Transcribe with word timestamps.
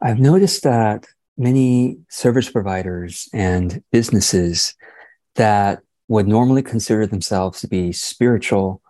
I've 0.00 0.20
noticed 0.20 0.62
that 0.62 1.06
many 1.36 1.98
service 2.08 2.50
providers 2.50 3.28
and 3.32 3.82
businesses 3.90 4.74
that 5.34 5.80
would 6.08 6.28
normally 6.28 6.62
consider 6.62 7.06
themselves 7.06 7.60
to 7.60 7.68
be 7.68 7.92
spiritual 7.92 8.80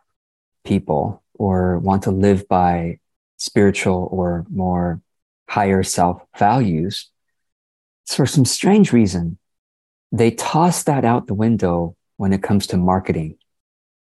people 0.65 1.23
or 1.35 1.79
want 1.79 2.03
to 2.03 2.11
live 2.11 2.47
by 2.49 2.99
spiritual 3.39 4.09
or 4.11 4.45
more 4.51 5.01
higher 5.49 5.83
self 5.83 6.23
values, 6.39 7.11
for 8.07 8.27
some 8.27 8.45
strange 8.45 8.93
reason, 8.93 9.39
they 10.13 10.31
toss 10.31 10.85
that 10.85 11.05
out 11.05 11.27
the 11.27 11.35
window 11.35 11.97
when 12.17 12.33
it 12.33 12.43
comes 12.43 12.67
to 12.67 12.77
marketing 12.77 13.37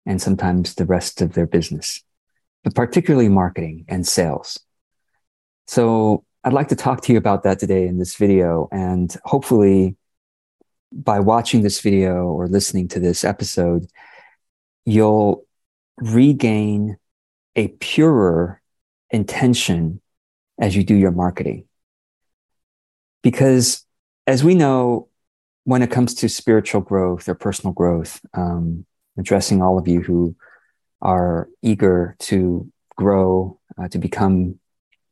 and 0.06 0.22
sometimes 0.22 0.76
the 0.76 0.86
rest 0.86 1.22
of 1.22 1.34
their 1.34 1.48
business, 1.48 2.04
but 2.64 2.76
particularly 2.76 3.30
marketing 3.30 3.86
and 3.88 4.08
sales. 4.08 4.60
So 5.68 6.24
I'd 6.46 6.54
like 6.54 6.68
to 6.68 6.76
talk 6.76 7.02
to 7.02 7.12
you 7.12 7.18
about 7.18 7.42
that 7.44 7.58
today 7.58 7.88
in 7.88 7.98
this 7.98 8.16
video. 8.16 8.70
And 8.72 9.14
hopefully, 9.26 9.96
by 10.92 11.20
watching 11.20 11.64
this 11.64 11.82
video 11.82 12.26
or 12.26 12.48
listening 12.48 12.88
to 12.90 13.00
this 13.00 13.24
episode, 13.24 13.88
you'll 14.86 15.44
regain 15.98 16.98
a 17.56 17.70
purer 17.70 18.62
intention 19.10 20.02
as 20.60 20.76
you 20.76 20.84
do 20.84 20.94
your 20.94 21.12
marketing. 21.12 21.66
Because 23.24 23.84
as 24.28 24.44
we 24.44 24.54
know, 24.54 25.10
when 25.64 25.82
it 25.82 25.90
comes 25.90 26.14
to 26.14 26.30
spiritual 26.30 26.82
growth 26.82 27.28
or 27.28 27.34
personal 27.34 27.74
growth, 27.74 28.22
um, 28.36 28.86
addressing 29.18 29.64
all 29.64 29.80
of 29.80 29.88
you 29.88 30.02
who 30.02 30.36
are 31.02 31.50
eager 31.64 32.16
to 32.20 32.72
grow, 32.96 33.60
uh, 33.80 33.88
to 33.88 33.98
become 33.98 34.60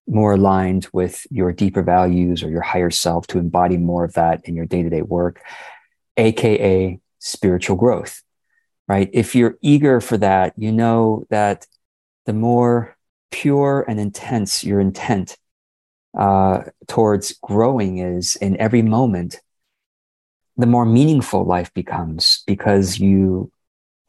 more 0.08 0.34
aligned 0.34 0.88
with 0.94 1.26
your 1.30 1.52
deeper 1.52 1.82
values 1.82 2.44
or 2.44 2.50
your 2.50 2.62
higher 2.62 2.92
self, 2.92 3.28
to 3.28 3.40
embody 3.40 3.78
more 3.78 4.04
of 4.04 4.14
that 4.14 4.42
in 4.46 4.56
your 4.56 4.66
day 4.66 4.84
to 4.84 4.90
day 4.90 5.02
work, 5.02 5.42
AKA 6.18 7.00
spiritual 7.20 7.78
growth, 7.78 8.22
right? 8.88 9.10
If 9.14 9.36
you're 9.36 9.58
eager 9.62 10.02
for 10.02 10.18
that, 10.18 10.54
you 10.58 10.72
know 10.72 11.26
that 11.30 11.66
the 12.26 12.34
more 12.34 12.98
pure 13.32 13.86
and 13.88 14.00
intense 14.00 14.64
your 14.64 14.80
intent 14.80 15.38
uh, 16.18 16.64
towards 16.88 17.34
growing 17.42 17.98
is 17.98 18.36
in 18.36 18.58
every 18.58 18.82
moment, 18.82 19.40
the 20.58 20.68
more 20.68 20.86
meaningful 20.86 21.46
life 21.46 21.74
becomes 21.74 22.44
because 22.46 23.00
you 23.00 23.52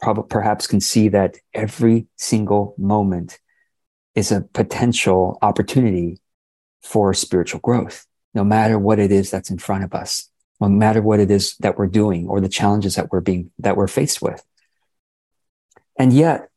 prob- 0.00 0.28
perhaps 0.28 0.67
can 0.67 0.81
see 0.81 1.09
that 1.09 1.37
every 1.55 2.06
single 2.17 2.75
moment 2.77 3.39
is 4.15 4.31
a 4.31 4.41
potential 4.41 5.39
opportunity 5.43 6.20
for 6.83 7.15
spiritual 7.15 7.61
growth, 7.61 8.07
no 8.34 8.45
matter 8.45 8.79
what 8.79 8.98
it 8.98 9.11
is 9.11 9.31
that's 9.31 9.51
in 9.51 9.59
front 9.59 9.84
of 9.84 9.95
us, 9.95 10.29
no 10.61 10.69
matter 10.69 11.03
what 11.03 11.21
it 11.21 11.31
is 11.31 11.56
that 11.59 11.79
we're 11.79 11.87
doing 11.87 12.29
or 12.29 12.41
the 12.41 12.48
challenges 12.48 12.95
that 12.95 13.11
we're 13.11 13.21
being, 13.21 13.51
that 13.59 13.77
we're 13.77 13.89
faced 13.89 14.23
with. 14.23 14.45
And 15.98 16.12
yet 16.12 16.48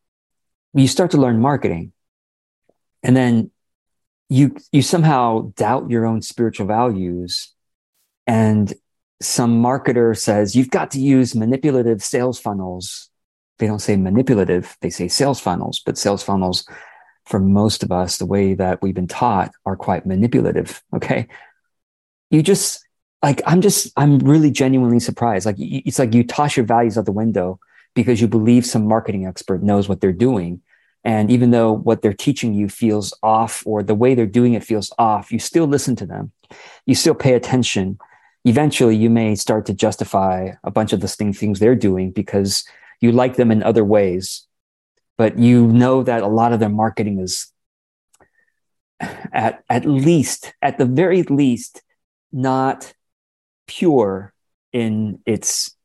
you 0.73 0.87
start 0.87 1.11
to 1.11 1.17
learn 1.17 1.39
marketing 1.39 1.93
and 3.03 3.15
then 3.15 3.51
you, 4.29 4.57
you 4.71 4.81
somehow 4.81 5.53
doubt 5.55 5.89
your 5.89 6.05
own 6.05 6.21
spiritual 6.21 6.67
values 6.67 7.53
and 8.25 8.73
some 9.21 9.63
marketer 9.63 10.15
says 10.15 10.55
you've 10.55 10.69
got 10.69 10.91
to 10.91 10.99
use 10.99 11.33
manipulative 11.33 12.03
sales 12.03 12.39
funnels. 12.39 13.09
They 13.57 13.65
don't 13.65 13.79
say 13.79 13.95
manipulative, 13.95 14.77
they 14.81 14.89
say 14.89 15.07
sales 15.07 15.39
funnels, 15.39 15.81
but 15.83 15.97
sales 15.97 16.21
funnels 16.21 16.67
for 17.27 17.39
most 17.39 17.83
of 17.83 17.91
us, 17.91 18.17
the 18.17 18.25
way 18.25 18.53
that 18.53 18.81
we've 18.81 18.95
been 18.95 19.07
taught 19.07 19.51
are 19.65 19.75
quite 19.75 20.05
manipulative. 20.05 20.81
Okay. 20.95 21.27
You 22.31 22.41
just 22.41 22.85
like, 23.21 23.41
I'm 23.45 23.61
just, 23.61 23.91
I'm 23.97 24.19
really 24.19 24.51
genuinely 24.51 24.99
surprised. 24.99 25.45
Like, 25.45 25.57
it's 25.59 25.99
like 25.99 26.13
you 26.13 26.23
toss 26.23 26.55
your 26.55 26.65
values 26.65 26.97
out 26.97 27.05
the 27.05 27.11
window 27.11 27.59
because 27.95 28.21
you 28.21 28.27
believe 28.27 28.65
some 28.65 28.87
marketing 28.87 29.25
expert 29.25 29.61
knows 29.61 29.89
what 29.89 29.99
they're 29.99 30.13
doing. 30.13 30.61
And 31.03 31.29
even 31.29 31.51
though 31.51 31.71
what 31.73 32.01
they're 32.01 32.13
teaching 32.13 32.53
you 32.53 32.69
feels 32.69 33.13
off 33.23 33.63
or 33.65 33.83
the 33.83 33.95
way 33.95 34.15
they're 34.15 34.25
doing 34.25 34.53
it 34.53 34.63
feels 34.63 34.91
off, 34.97 35.31
you 35.31 35.39
still 35.39 35.65
listen 35.65 35.95
to 35.97 36.05
them. 36.05 36.31
You 36.85 36.95
still 36.95 37.15
pay 37.15 37.33
attention. 37.33 37.97
Eventually, 38.45 38.95
you 38.95 39.09
may 39.09 39.35
start 39.35 39.65
to 39.65 39.73
justify 39.73 40.51
a 40.63 40.71
bunch 40.71 40.93
of 40.93 41.01
the 41.01 41.07
things 41.07 41.59
they're 41.59 41.75
doing 41.75 42.11
because 42.11 42.65
you 43.01 43.11
like 43.11 43.35
them 43.35 43.51
in 43.51 43.63
other 43.63 43.83
ways 43.83 44.46
but 45.17 45.37
you 45.37 45.67
know 45.67 46.03
that 46.03 46.23
a 46.23 46.27
lot 46.27 46.53
of 46.53 46.59
their 46.59 46.69
marketing 46.69 47.19
is 47.19 47.51
at 49.31 49.63
at 49.69 49.85
least 49.85 50.53
at 50.61 50.77
the 50.77 50.85
very 50.85 51.23
least 51.23 51.81
not 52.31 52.93
pure 53.67 54.33
in 54.73 55.19
its 55.25 55.75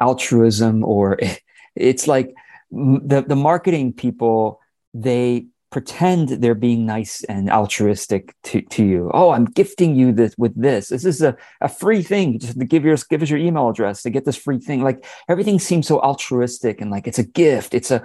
altruism 0.00 0.84
or 0.84 1.18
it's 1.76 2.06
like 2.06 2.34
the 2.70 3.24
the 3.26 3.36
marketing 3.36 3.92
people 3.92 4.60
they 4.94 5.46
pretend 5.70 6.28
they're 6.28 6.54
being 6.54 6.84
nice 6.84 7.22
and 7.24 7.48
altruistic 7.48 8.34
to, 8.42 8.60
to 8.62 8.84
you. 8.84 9.10
Oh, 9.14 9.30
I'm 9.30 9.44
gifting 9.44 9.94
you 9.94 10.12
this 10.12 10.34
with 10.36 10.60
this. 10.60 10.88
This 10.88 11.04
is 11.04 11.22
a, 11.22 11.36
a 11.60 11.68
free 11.68 12.02
thing. 12.02 12.40
Just 12.40 12.58
to 12.58 12.64
give 12.64 12.84
your 12.84 12.96
give 13.08 13.22
us 13.22 13.30
your 13.30 13.38
email 13.38 13.68
address 13.68 14.02
to 14.02 14.10
get 14.10 14.24
this 14.24 14.36
free 14.36 14.58
thing. 14.58 14.82
Like 14.82 15.04
everything 15.28 15.58
seems 15.58 15.86
so 15.86 16.00
altruistic 16.00 16.80
and 16.80 16.90
like 16.90 17.06
it's 17.06 17.20
a 17.20 17.24
gift. 17.24 17.74
It's 17.74 17.92
a 17.92 18.04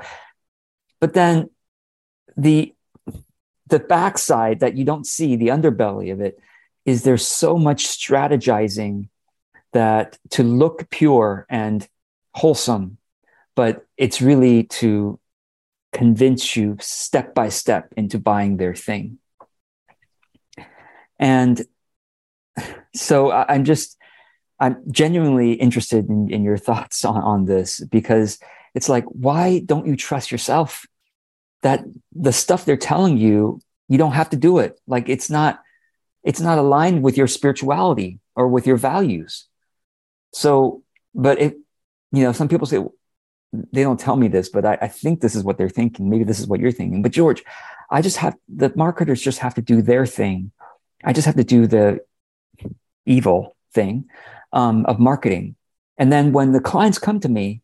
but 0.99 1.13
then 1.13 1.49
the 2.37 2.73
the 3.67 3.79
backside 3.79 4.59
that 4.59 4.75
you 4.77 4.85
don't 4.85 5.07
see, 5.07 5.35
the 5.35 5.47
underbelly 5.47 6.11
of 6.13 6.21
it, 6.21 6.39
is 6.85 7.03
there's 7.03 7.25
so 7.25 7.57
much 7.57 7.87
strategizing 7.87 9.09
that 9.73 10.17
to 10.29 10.43
look 10.43 10.89
pure 10.89 11.45
and 11.49 11.87
wholesome, 12.35 12.97
but 13.55 13.85
it's 13.97 14.21
really 14.21 14.63
to 14.63 15.19
convince 15.91 16.55
you 16.55 16.77
step 16.79 17.33
by 17.33 17.49
step 17.49 17.91
into 17.97 18.19
buying 18.19 18.57
their 18.57 18.75
thing. 18.75 19.17
And 21.17 21.65
so 22.93 23.31
I'm 23.31 23.63
just, 23.63 23.97
I'm 24.59 24.77
genuinely 24.91 25.53
interested 25.53 26.07
in, 26.09 26.29
in 26.31 26.43
your 26.43 26.57
thoughts 26.57 27.03
on, 27.03 27.21
on 27.21 27.45
this 27.45 27.79
because 27.79 28.39
it's 28.75 28.89
like, 28.89 29.05
why 29.05 29.59
don't 29.59 29.87
you 29.87 29.95
trust 29.95 30.31
yourself 30.31 30.85
that 31.63 31.83
the 32.13 32.33
stuff 32.33 32.65
they're 32.65 32.77
telling 32.77 33.17
you, 33.17 33.61
you 33.87 33.97
don't 33.97 34.11
have 34.11 34.29
to 34.31 34.37
do 34.37 34.59
it. 34.59 34.79
Like 34.85 35.09
it's 35.09 35.29
not, 35.29 35.61
it's 36.23 36.41
not 36.41 36.59
aligned 36.59 37.01
with 37.01 37.17
your 37.17 37.27
spirituality 37.27 38.19
or 38.35 38.47
with 38.47 38.67
your 38.67 38.77
values. 38.77 39.45
So, 40.33 40.83
but 41.15 41.39
it, 41.39 41.57
you 42.11 42.23
know, 42.23 42.33
some 42.33 42.49
people 42.49 42.67
say, 42.67 42.83
they 43.71 43.83
don't 43.83 43.99
tell 43.99 44.17
me 44.17 44.27
this, 44.27 44.49
but 44.49 44.65
I, 44.65 44.77
I 44.81 44.87
think 44.89 45.21
this 45.21 45.35
is 45.35 45.43
what 45.43 45.57
they're 45.57 45.69
thinking. 45.69 46.09
Maybe 46.09 46.25
this 46.25 46.39
is 46.39 46.47
what 46.47 46.59
you're 46.59 46.71
thinking. 46.71 47.01
But 47.01 47.13
George, 47.13 47.43
I 47.89 48.01
just 48.01 48.17
have 48.17 48.35
the 48.53 48.71
marketers 48.75 49.21
just 49.21 49.39
have 49.39 49.55
to 49.55 49.61
do 49.61 49.81
their 49.81 50.05
thing. 50.05 50.51
I 51.03 51.13
just 51.13 51.25
have 51.25 51.37
to 51.37 51.43
do 51.43 51.67
the 51.67 51.99
evil 53.05 53.55
thing 53.73 54.09
um, 54.51 54.85
of 54.87 54.99
marketing. 54.99 55.55
And 55.97 56.11
then 56.11 56.33
when 56.33 56.51
the 56.51 56.59
clients 56.59 56.99
come 56.99 57.19
to 57.21 57.29
me, 57.29 57.61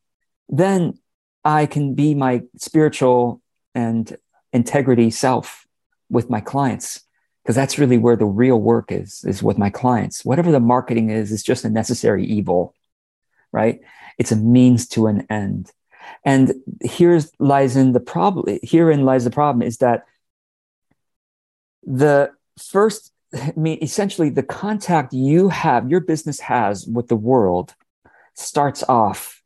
then 0.52 1.00
I 1.44 1.66
can 1.66 1.96
be 1.96 2.14
my 2.14 2.44
spiritual 2.58 3.42
and 3.74 4.16
integrity 4.54 5.10
self 5.10 5.66
with 6.10 6.30
my 6.30 6.42
clients 6.42 7.02
because 7.42 7.56
that's 7.56 7.80
really 7.80 7.98
where 7.98 8.16
the 8.16 8.26
real 8.26 8.62
work 8.62 8.92
is 8.92 9.24
is 9.26 9.42
with 9.42 9.58
my 9.58 9.72
clients. 9.72 10.24
Whatever 10.24 10.52
the 10.52 10.60
marketing 10.60 11.10
is 11.10 11.32
is 11.32 11.42
just 11.42 11.66
a 11.66 11.70
necessary 11.70 12.26
evil 12.26 12.76
right? 13.52 13.82
It's 14.18 14.32
a 14.32 14.36
means 14.36 14.88
to 14.90 15.08
an 15.08 15.26
end. 15.30 15.72
And 16.26 16.54
here's 16.82 17.32
lies 17.40 17.76
in 17.76 17.94
the 17.94 18.00
problem 18.00 18.60
herein 18.64 19.06
lies 19.06 19.24
the 19.24 19.32
problem 19.32 19.62
is 19.62 19.78
that 19.78 20.06
the 21.84 22.32
first 22.60 23.12
I 23.34 23.54
mean 23.56 23.80
essentially 23.82 24.30
the 24.30 24.44
contact 24.44 25.14
you 25.14 25.50
have 25.50 25.90
your 25.90 26.00
business 26.00 26.40
has 26.42 26.86
with 26.86 27.08
the 27.08 27.16
world 27.16 27.76
starts 28.36 28.84
off 28.84 29.41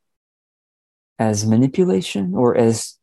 as 1.18 1.46
manipulation 1.46 2.34
or 2.36 2.56
as 2.56 2.98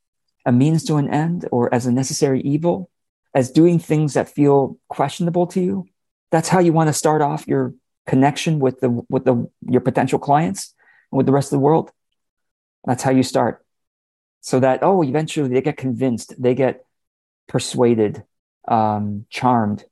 a 0.44 0.52
means 0.52 0.84
to 0.84 0.96
an 0.96 1.08
end 1.08 1.48
or 1.52 1.72
as 1.74 1.86
a 1.86 1.92
necessary 1.92 2.40
evil, 2.42 2.90
as 3.34 3.50
doing 3.50 3.78
things 3.78 4.14
that 4.14 4.28
feel 4.28 4.78
questionable 4.88 5.46
to 5.48 5.60
you. 5.60 5.86
That's 6.30 6.48
how 6.48 6.60
you 6.60 6.72
want 6.72 6.88
to 6.88 6.92
start 6.92 7.22
off 7.22 7.46
your 7.46 7.74
connection 8.06 8.58
with 8.58 8.80
the 8.80 8.90
with 9.08 9.24
the 9.24 9.48
your 9.68 9.80
potential 9.80 10.18
clients 10.18 10.74
and 11.10 11.16
with 11.16 11.26
the 11.26 11.32
rest 11.32 11.48
of 11.48 11.58
the 11.58 11.64
world. 11.64 11.90
That's 12.84 13.02
how 13.02 13.10
you 13.12 13.22
start. 13.22 13.64
So 14.40 14.60
that 14.60 14.80
oh, 14.82 15.02
eventually 15.02 15.48
they 15.48 15.60
get 15.60 15.76
convinced, 15.76 16.34
they 16.40 16.54
get 16.54 16.84
persuaded, 17.48 18.24
um, 18.66 19.26
charmed, 19.30 19.84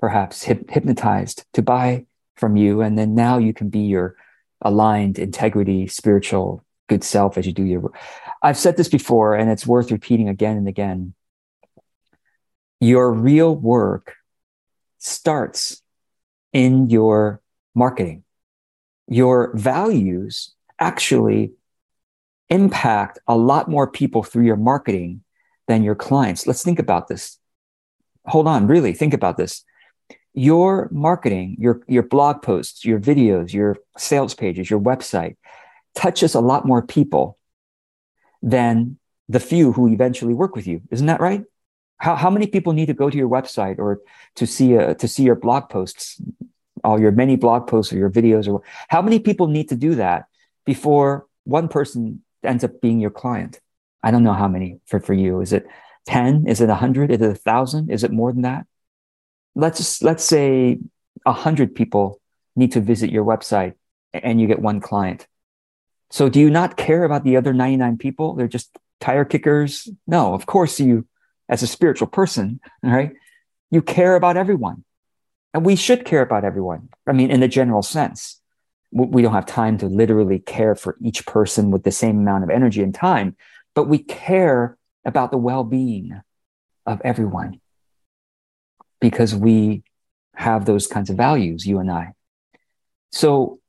perhaps 0.00 0.42
hip, 0.42 0.70
hypnotized 0.70 1.44
to 1.52 1.62
buy 1.62 2.06
from 2.36 2.56
you, 2.56 2.80
and 2.80 2.98
then 2.98 3.14
now 3.14 3.38
you 3.38 3.52
can 3.52 3.68
be 3.68 3.80
your 3.80 4.16
aligned 4.62 5.18
integrity, 5.18 5.86
spiritual 5.88 6.64
good 6.88 7.04
self 7.04 7.38
as 7.38 7.46
you 7.46 7.52
do 7.52 7.64
your 7.64 7.80
work. 7.80 7.96
I've 8.42 8.58
said 8.58 8.76
this 8.76 8.88
before, 8.88 9.34
and 9.34 9.50
it's 9.50 9.66
worth 9.66 9.90
repeating 9.90 10.28
again 10.28 10.56
and 10.56 10.68
again. 10.68 11.14
Your 12.80 13.12
real 13.12 13.54
work 13.54 14.14
starts 14.98 15.82
in 16.52 16.90
your 16.90 17.40
marketing. 17.74 18.24
Your 19.08 19.56
values 19.56 20.54
actually 20.78 21.52
impact 22.48 23.18
a 23.26 23.36
lot 23.36 23.68
more 23.68 23.86
people 23.90 24.22
through 24.22 24.44
your 24.44 24.56
marketing 24.56 25.22
than 25.68 25.82
your 25.82 25.94
clients. 25.94 26.46
Let's 26.46 26.62
think 26.62 26.78
about 26.78 27.08
this. 27.08 27.38
Hold 28.26 28.46
on, 28.46 28.66
really 28.66 28.92
think 28.92 29.14
about 29.14 29.36
this. 29.36 29.64
Your 30.34 30.88
marketing, 30.92 31.56
your, 31.58 31.82
your 31.88 32.02
blog 32.02 32.42
posts, 32.42 32.84
your 32.84 32.98
videos, 32.98 33.52
your 33.52 33.76
sales 33.96 34.34
pages, 34.34 34.70
your 34.70 34.80
website 34.80 35.36
touches 35.94 36.34
a 36.34 36.40
lot 36.40 36.66
more 36.66 36.82
people 36.82 37.38
than 38.42 38.98
the 39.28 39.40
few 39.40 39.72
who 39.72 39.88
eventually 39.88 40.34
work 40.34 40.56
with 40.56 40.66
you. 40.66 40.82
Isn't 40.90 41.06
that 41.06 41.20
right? 41.20 41.44
How, 41.98 42.16
how 42.16 42.30
many 42.30 42.46
people 42.46 42.72
need 42.72 42.86
to 42.86 42.94
go 42.94 43.08
to 43.08 43.16
your 43.16 43.28
website 43.28 43.78
or 43.78 44.00
to 44.36 44.46
see 44.46 44.74
a, 44.74 44.94
to 44.96 45.06
see 45.06 45.22
your 45.22 45.36
blog 45.36 45.68
posts, 45.68 46.20
all 46.82 47.00
your 47.00 47.12
many 47.12 47.36
blog 47.36 47.68
posts 47.68 47.92
or 47.92 47.96
your 47.96 48.10
videos 48.10 48.48
or 48.52 48.62
how 48.88 49.00
many 49.00 49.20
people 49.20 49.46
need 49.46 49.68
to 49.68 49.76
do 49.76 49.94
that 49.94 50.26
before 50.64 51.26
one 51.44 51.68
person 51.68 52.22
ends 52.42 52.64
up 52.64 52.80
being 52.80 52.98
your 52.98 53.10
client? 53.10 53.60
I 54.02 54.10
don't 54.10 54.24
know 54.24 54.32
how 54.32 54.48
many 54.48 54.80
for, 54.86 54.98
for 54.98 55.14
you. 55.14 55.40
Is 55.40 55.52
it 55.52 55.66
10? 56.06 56.48
Is 56.48 56.60
it 56.60 56.66
100? 56.66 57.12
Is 57.12 57.20
it 57.20 57.26
1,000? 57.26 57.90
Is 57.90 58.02
it 58.02 58.10
more 58.10 58.32
than 58.32 58.42
that? 58.42 58.66
Let's, 59.54 60.02
let's 60.02 60.24
say 60.24 60.78
100 61.22 61.74
people 61.74 62.20
need 62.56 62.72
to 62.72 62.80
visit 62.80 63.10
your 63.10 63.24
website 63.24 63.74
and 64.12 64.40
you 64.40 64.46
get 64.46 64.58
one 64.60 64.80
client. 64.80 65.26
So 66.12 66.28
do 66.28 66.38
you 66.38 66.50
not 66.50 66.76
care 66.76 67.04
about 67.04 67.24
the 67.24 67.38
other 67.38 67.54
99 67.54 67.96
people? 67.96 68.34
They're 68.34 68.46
just 68.46 68.76
tire 69.00 69.24
kickers. 69.24 69.88
No, 70.06 70.34
of 70.34 70.44
course 70.44 70.78
you, 70.78 71.06
as 71.48 71.62
a 71.62 71.66
spiritual 71.66 72.06
person, 72.06 72.60
right? 72.82 73.14
You 73.70 73.80
care 73.80 74.14
about 74.14 74.36
everyone. 74.36 74.84
And 75.54 75.64
we 75.64 75.74
should 75.74 76.04
care 76.04 76.20
about 76.20 76.44
everyone. 76.44 76.90
I 77.06 77.12
mean, 77.12 77.30
in 77.30 77.40
the 77.40 77.48
general 77.48 77.80
sense, 77.80 78.42
we 78.90 79.22
don't 79.22 79.32
have 79.32 79.46
time 79.46 79.78
to 79.78 79.86
literally 79.86 80.38
care 80.38 80.74
for 80.74 80.98
each 81.00 81.24
person 81.24 81.70
with 81.70 81.82
the 81.82 81.90
same 81.90 82.18
amount 82.18 82.44
of 82.44 82.50
energy 82.50 82.82
and 82.82 82.94
time, 82.94 83.34
but 83.74 83.88
we 83.88 83.96
care 83.96 84.76
about 85.06 85.30
the 85.30 85.38
well 85.38 85.64
being 85.64 86.20
of 86.84 87.00
everyone 87.04 87.58
because 89.00 89.34
we 89.34 89.82
have 90.34 90.66
those 90.66 90.86
kinds 90.86 91.08
of 91.08 91.16
values, 91.16 91.66
you 91.66 91.78
and 91.78 91.90
I. 91.90 92.12
So, 93.12 93.60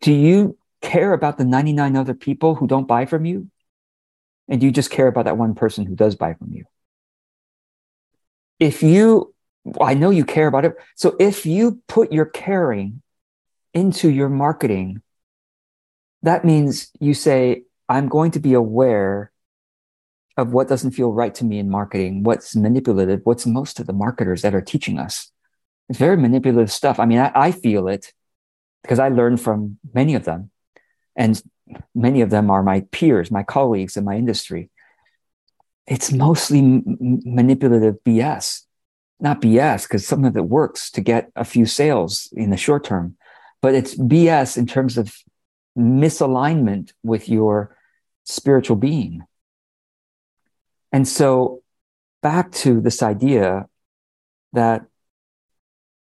do 0.00 0.12
you 0.12 0.56
care 0.80 1.12
about 1.12 1.38
the 1.38 1.44
99 1.44 1.96
other 1.96 2.14
people 2.14 2.54
who 2.54 2.66
don't 2.66 2.88
buy 2.88 3.06
from 3.06 3.24
you? 3.24 3.48
And 4.48 4.62
you 4.62 4.70
just 4.70 4.90
care 4.90 5.06
about 5.06 5.26
that 5.26 5.38
one 5.38 5.54
person 5.54 5.86
who 5.86 5.94
does 5.94 6.16
buy 6.16 6.34
from 6.34 6.52
you? 6.52 6.64
If 8.58 8.82
you, 8.82 9.34
I 9.80 9.94
know 9.94 10.10
you 10.10 10.24
care 10.24 10.48
about 10.48 10.64
it. 10.64 10.74
So, 10.96 11.16
if 11.20 11.46
you 11.46 11.80
put 11.86 12.12
your 12.12 12.26
caring 12.26 13.02
into 13.72 14.10
your 14.10 14.28
marketing, 14.28 15.02
that 16.22 16.44
means 16.44 16.90
you 17.00 17.14
say, 17.14 17.62
I'm 17.88 18.08
going 18.08 18.32
to 18.32 18.40
be 18.40 18.54
aware 18.54 19.32
of 20.36 20.52
what 20.52 20.68
doesn't 20.68 20.92
feel 20.92 21.12
right 21.12 21.34
to 21.34 21.44
me 21.44 21.58
in 21.58 21.70
marketing, 21.70 22.22
what's 22.22 22.56
manipulative, 22.56 23.20
what's 23.24 23.46
most 23.46 23.80
of 23.80 23.86
the 23.86 23.92
marketers 23.92 24.42
that 24.42 24.54
are 24.54 24.60
teaching 24.60 24.98
us. 24.98 25.30
It's 25.88 25.98
very 25.98 26.16
manipulative 26.16 26.72
stuff. 26.72 26.98
I 26.98 27.04
mean, 27.04 27.18
I, 27.18 27.32
I 27.34 27.52
feel 27.52 27.88
it 27.88 28.12
because 28.82 28.98
I 28.98 29.08
learned 29.08 29.40
from 29.40 29.78
many 29.92 30.14
of 30.14 30.24
them. 30.24 30.50
And 31.20 31.42
many 31.94 32.22
of 32.22 32.30
them 32.30 32.50
are 32.50 32.62
my 32.62 32.80
peers, 32.92 33.30
my 33.30 33.42
colleagues 33.42 33.98
in 33.98 34.06
my 34.06 34.16
industry. 34.16 34.70
It's 35.86 36.10
mostly 36.10 36.60
m- 36.60 36.82
manipulative 37.26 37.96
BS, 38.06 38.62
not 39.20 39.42
BS, 39.42 39.82
because 39.82 40.06
some 40.06 40.24
of 40.24 40.34
it 40.34 40.46
works 40.46 40.90
to 40.92 41.02
get 41.02 41.30
a 41.36 41.44
few 41.44 41.66
sales 41.66 42.30
in 42.32 42.48
the 42.48 42.56
short 42.56 42.84
term, 42.84 43.16
but 43.60 43.74
it's 43.74 43.94
BS 43.96 44.56
in 44.56 44.66
terms 44.66 44.96
of 44.96 45.14
misalignment 45.76 46.94
with 47.02 47.28
your 47.28 47.76
spiritual 48.24 48.76
being. 48.76 49.22
And 50.90 51.06
so, 51.06 51.62
back 52.22 52.50
to 52.64 52.80
this 52.80 53.02
idea 53.02 53.68
that 54.54 54.86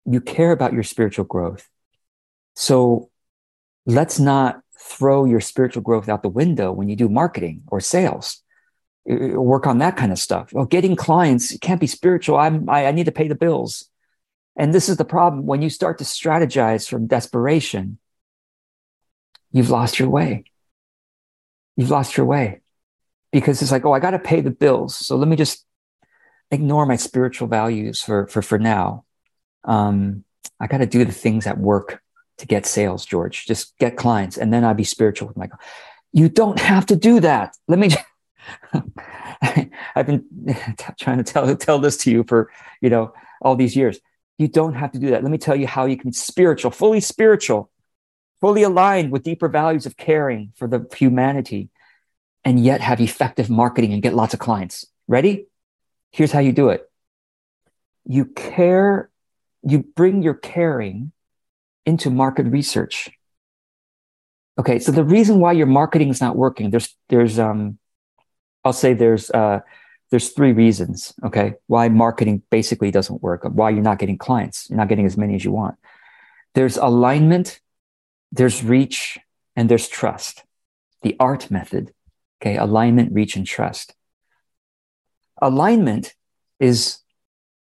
you 0.07 0.23
care 0.23 0.51
about 0.51 0.73
your 0.73 0.83
spiritual 0.83 1.27
growth. 1.27 1.69
So, 2.57 3.11
let's 3.85 4.19
not 4.19 4.64
throw 4.85 5.25
your 5.25 5.41
spiritual 5.41 5.83
growth 5.83 6.09
out 6.09 6.23
the 6.23 6.29
window 6.29 6.71
when 6.71 6.89
you 6.89 6.97
do 6.97 7.09
marketing 7.09 7.63
or 7.69 7.81
sales. 7.81 8.43
Work 9.07 9.67
on 9.67 9.79
that 9.79 9.97
kind 9.97 10.13
of 10.13 10.19
stuff. 10.19 10.53
Well, 10.53 10.67
getting 10.67 10.95
clients 10.95 11.57
can't 11.59 11.81
be 11.81 11.87
spiritual. 11.87 12.37
I'm, 12.37 12.69
I, 12.69 12.87
I 12.87 12.93
need 12.93 13.07
to 13.07 13.13
pay 13.13 13.29
the 13.29 13.35
bills. 13.35 13.89
And 14.57 14.73
this 14.73 14.89
is 14.89 14.97
the 14.97 15.05
problem. 15.05 15.47
When 15.47 15.63
you 15.63 15.71
start 15.71 15.99
to 15.99 16.05
strategize 16.05 16.89
from 16.89 17.07
desperation, 17.07 17.99
you've 19.53 19.71
lost 19.71 19.99
your 19.99 20.09
way. 20.09 20.45
You've 21.77 21.91
lost 21.91 22.17
your 22.17 22.27
way 22.27 22.61
because 23.33 23.61
it's 23.63 23.73
like, 23.73 23.85
oh, 23.85 23.93
I 23.93 24.01
got 24.01 24.13
to 24.13 24.19
pay 24.19 24.41
the 24.41 24.51
bills. 24.51 24.95
So 24.95 25.17
let 25.17 25.29
me 25.29 25.37
just 25.37 25.67
ignore 26.51 26.87
my 26.87 26.97
spiritual 26.97 27.49
values 27.49 28.01
for, 28.01 28.27
for, 28.29 28.43
for 28.43 28.59
now. 28.59 29.05
Um, 29.65 30.25
I 30.61 30.67
got 30.67 30.79
to 30.79 30.87
do 30.87 31.05
the 31.05 31.13
things 31.13 31.47
that 31.47 31.59
work 31.59 32.01
to 32.39 32.47
get 32.47 32.67
sales, 32.67 33.05
George. 33.05 33.47
Just 33.47 33.77
get 33.79 33.97
clients, 33.97 34.37
and 34.37 34.53
then 34.53 34.65
I'd 34.65 34.77
be 34.77 34.85
spiritual 34.85 35.29
with 35.29 35.37
Michael. 35.37 35.59
You 36.13 36.29
don't 36.29 36.59
have 36.59 36.87
to 36.87 36.97
do 36.97 37.21
that. 37.21 37.57
Let 37.69 37.79
me. 37.79 37.91
I've 39.95 40.07
been 40.07 40.25
trying 41.01 41.19
to 41.19 41.25
tell 41.25 41.57
tell 41.57 41.79
this 41.79 41.97
to 41.99 42.11
you 42.11 42.25
for 42.25 42.51
you 42.81 42.91
know 42.91 43.13
all 43.41 43.57
these 43.57 43.77
years. 43.77 43.99
You 44.39 44.49
don't 44.49 44.75
have 44.75 44.93
to 44.93 44.99
do 44.99 45.11
that. 45.11 45.23
Let 45.23 45.31
me 45.31 45.39
tell 45.39 45.57
you 45.57 45.67
how 45.67 45.87
you 45.87 45.97
can 45.97 46.11
be 46.11 46.15
spiritual, 46.15 46.71
fully 46.71 47.01
spiritual, 47.01 47.71
fully 48.41 48.63
aligned 48.63 49.13
with 49.13 49.23
deeper 49.23 49.49
values 49.49 49.87
of 49.87 49.97
caring 49.97 50.53
for 50.57 50.67
the 50.67 50.87
humanity, 50.97 51.71
and 52.45 52.63
yet 52.63 52.81
have 52.81 53.01
effective 53.01 53.49
marketing 53.49 53.93
and 53.93 54.03
get 54.03 54.15
lots 54.15 54.35
of 54.35 54.41
clients. 54.41 54.87
Ready? 55.07 55.47
Here's 56.11 56.33
how 56.33 56.41
you 56.41 56.53
do 56.53 56.71
it. 56.71 56.89
You 58.07 58.27
care. 58.27 59.11
You 59.67 59.79
bring 59.79 60.23
your 60.23 60.35
caring 60.35 61.13
into 61.87 62.11
market 62.11 62.47
research. 62.47 63.11
Okay, 64.59 64.79
so 64.79 64.93
the 64.93 65.05
reason 65.05 65.41
why 65.41 65.53
your 65.53 65.67
marketing 65.67 66.11
is 66.11 66.21
not 66.21 66.37
working, 66.37 66.71
there's 66.71 66.97
there's 67.09 67.39
um 67.39 67.79
I'll 68.65 68.73
say 68.73 68.95
there's 68.95 69.31
uh 69.31 69.61
there's 70.11 70.31
three 70.31 70.53
reasons, 70.53 71.13
okay, 71.25 71.55
why 71.67 71.89
marketing 71.89 72.43
basically 72.51 72.91
doesn't 72.91 73.23
work, 73.23 73.43
why 73.45 73.71
you're 73.71 73.83
not 73.83 73.99
getting 73.99 74.19
clients, 74.19 74.69
you're 74.71 74.77
not 74.77 74.89
getting 74.89 75.07
as 75.07 75.17
many 75.17 75.35
as 75.35 75.45
you 75.45 75.51
want. 75.51 75.77
There's 76.55 76.77
alignment, 76.77 77.61
there's 78.31 78.63
reach, 78.63 79.19
and 79.57 79.69
there's 79.69 79.89
trust. 79.89 80.45
The 81.03 81.17
ART 81.19 81.51
method, 81.51 81.93
okay, 82.41 82.57
alignment, 82.57 83.13
reach, 83.13 83.35
and 83.35 83.47
trust. 83.47 83.95
Alignment 85.43 86.15
is 86.61 87.01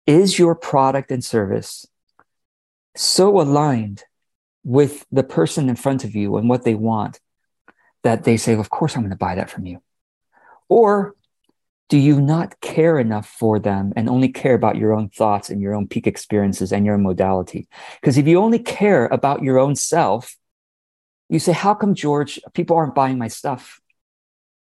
is 0.06 0.38
your 0.38 0.54
product 0.54 1.10
and 1.10 1.24
service 1.24 1.86
so 2.96 3.40
aligned 3.40 4.02
with 4.64 5.04
the 5.12 5.22
person 5.22 5.68
in 5.68 5.76
front 5.76 6.04
of 6.04 6.14
you 6.14 6.36
and 6.36 6.48
what 6.48 6.64
they 6.64 6.74
want 6.74 7.20
that 8.02 8.24
they 8.24 8.36
say, 8.36 8.54
Of 8.54 8.70
course, 8.70 8.94
I'm 8.94 9.02
going 9.02 9.10
to 9.10 9.16
buy 9.16 9.34
that 9.34 9.50
from 9.50 9.66
you? 9.66 9.82
Or 10.68 11.14
do 11.88 11.98
you 11.98 12.20
not 12.20 12.60
care 12.60 12.98
enough 12.98 13.28
for 13.28 13.58
them 13.58 13.92
and 13.94 14.08
only 14.08 14.28
care 14.28 14.54
about 14.54 14.76
your 14.76 14.92
own 14.92 15.10
thoughts 15.10 15.50
and 15.50 15.60
your 15.60 15.74
own 15.74 15.86
peak 15.86 16.06
experiences 16.06 16.72
and 16.72 16.86
your 16.86 16.94
own 16.94 17.02
modality? 17.02 17.68
Because 18.00 18.16
if 18.16 18.26
you 18.26 18.38
only 18.40 18.58
care 18.58 19.06
about 19.06 19.42
your 19.42 19.58
own 19.58 19.76
self, 19.76 20.36
you 21.28 21.38
say, 21.38 21.52
How 21.52 21.74
come, 21.74 21.94
George, 21.94 22.40
people 22.54 22.76
aren't 22.76 22.94
buying 22.94 23.18
my 23.18 23.28
stuff? 23.28 23.80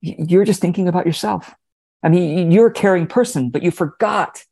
You're 0.01 0.46
just 0.46 0.60
thinking 0.60 0.88
about 0.88 1.06
yourself. 1.06 1.53
I 2.01 2.10
mean, 2.10 2.51
you're 2.51 2.68
a 2.68 2.74
caring 2.74 3.08
person, 3.08 3.50
but 3.50 3.63
you 3.63 3.72
forgot 3.72 4.44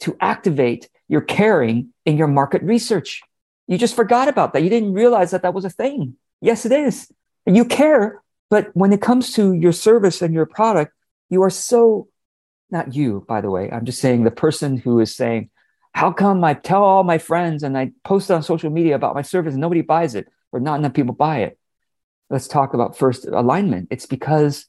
to 0.00 0.16
activate 0.20 0.88
your 1.08 1.20
caring 1.20 1.92
in 2.04 2.16
your 2.16 2.28
market 2.28 2.62
research. 2.62 3.22
You 3.66 3.78
just 3.78 3.96
forgot 3.96 4.28
about 4.28 4.52
that. 4.52 4.62
You 4.62 4.70
didn't 4.70 4.92
realize 4.92 5.30
that 5.32 5.42
that 5.42 5.54
was 5.54 5.64
a 5.64 5.70
thing. 5.70 6.16
Yes, 6.40 6.66
it 6.66 6.72
is. 6.72 7.10
You 7.46 7.64
care, 7.64 8.22
but 8.50 8.70
when 8.74 8.92
it 8.92 9.00
comes 9.00 9.32
to 9.34 9.52
your 9.52 9.72
service 9.72 10.22
and 10.22 10.34
your 10.34 10.46
product, 10.46 10.92
you 11.30 11.42
are 11.42 11.50
so 11.50 12.08
not 12.70 12.94
you, 12.94 13.24
by 13.28 13.40
the 13.40 13.50
way. 13.50 13.70
I'm 13.70 13.84
just 13.84 14.00
saying 14.00 14.24
the 14.24 14.30
person 14.30 14.76
who 14.76 15.00
is 15.00 15.14
saying, 15.14 15.50
How 15.92 16.12
come 16.12 16.42
I 16.44 16.54
tell 16.54 16.82
all 16.82 17.04
my 17.04 17.18
friends 17.18 17.62
and 17.62 17.76
I 17.78 17.92
post 18.04 18.30
on 18.30 18.42
social 18.42 18.70
media 18.70 18.96
about 18.96 19.14
my 19.14 19.22
service 19.22 19.54
and 19.54 19.60
nobody 19.60 19.82
buys 19.82 20.14
it 20.14 20.28
or 20.52 20.60
not 20.60 20.78
enough 20.78 20.94
people 20.94 21.14
buy 21.14 21.38
it? 21.38 21.58
Let's 22.28 22.48
talk 22.48 22.74
about 22.74 22.98
first 22.98 23.26
alignment. 23.26 23.88
It's 23.90 24.06
because 24.06 24.66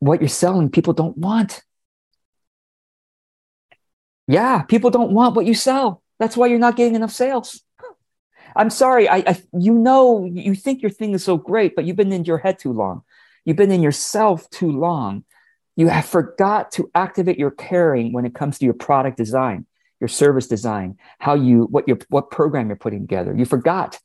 what 0.00 0.20
you're 0.20 0.28
selling, 0.28 0.70
people 0.70 0.92
don't 0.92 1.16
want. 1.16 1.62
Yeah, 4.26 4.62
people 4.62 4.90
don't 4.90 5.12
want 5.12 5.36
what 5.36 5.46
you 5.46 5.54
sell. 5.54 6.02
That's 6.18 6.36
why 6.36 6.46
you're 6.46 6.58
not 6.58 6.76
getting 6.76 6.94
enough 6.94 7.12
sales. 7.12 7.62
I'm 8.56 8.70
sorry. 8.70 9.08
I, 9.08 9.16
I, 9.26 9.42
you 9.58 9.74
know, 9.74 10.24
you 10.24 10.54
think 10.54 10.80
your 10.82 10.90
thing 10.90 11.12
is 11.12 11.24
so 11.24 11.36
great, 11.36 11.74
but 11.74 11.84
you've 11.84 11.96
been 11.96 12.12
in 12.12 12.24
your 12.24 12.38
head 12.38 12.58
too 12.58 12.72
long. 12.72 13.02
You've 13.44 13.56
been 13.56 13.72
in 13.72 13.82
yourself 13.82 14.48
too 14.50 14.70
long. 14.70 15.24
You 15.76 15.88
have 15.88 16.06
forgot 16.06 16.72
to 16.72 16.90
activate 16.94 17.38
your 17.38 17.50
caring 17.50 18.12
when 18.12 18.24
it 18.24 18.34
comes 18.34 18.58
to 18.58 18.64
your 18.64 18.74
product 18.74 19.16
design. 19.16 19.66
your 20.00 20.08
service 20.08 20.46
design, 20.46 20.98
how 21.18 21.34
you 21.34 21.64
what 21.64 21.88
your 21.88 21.98
what 22.10 22.30
program 22.30 22.68
you're 22.68 22.76
putting 22.76 23.00
together. 23.00 23.34
You 23.34 23.46
forgot 23.46 23.98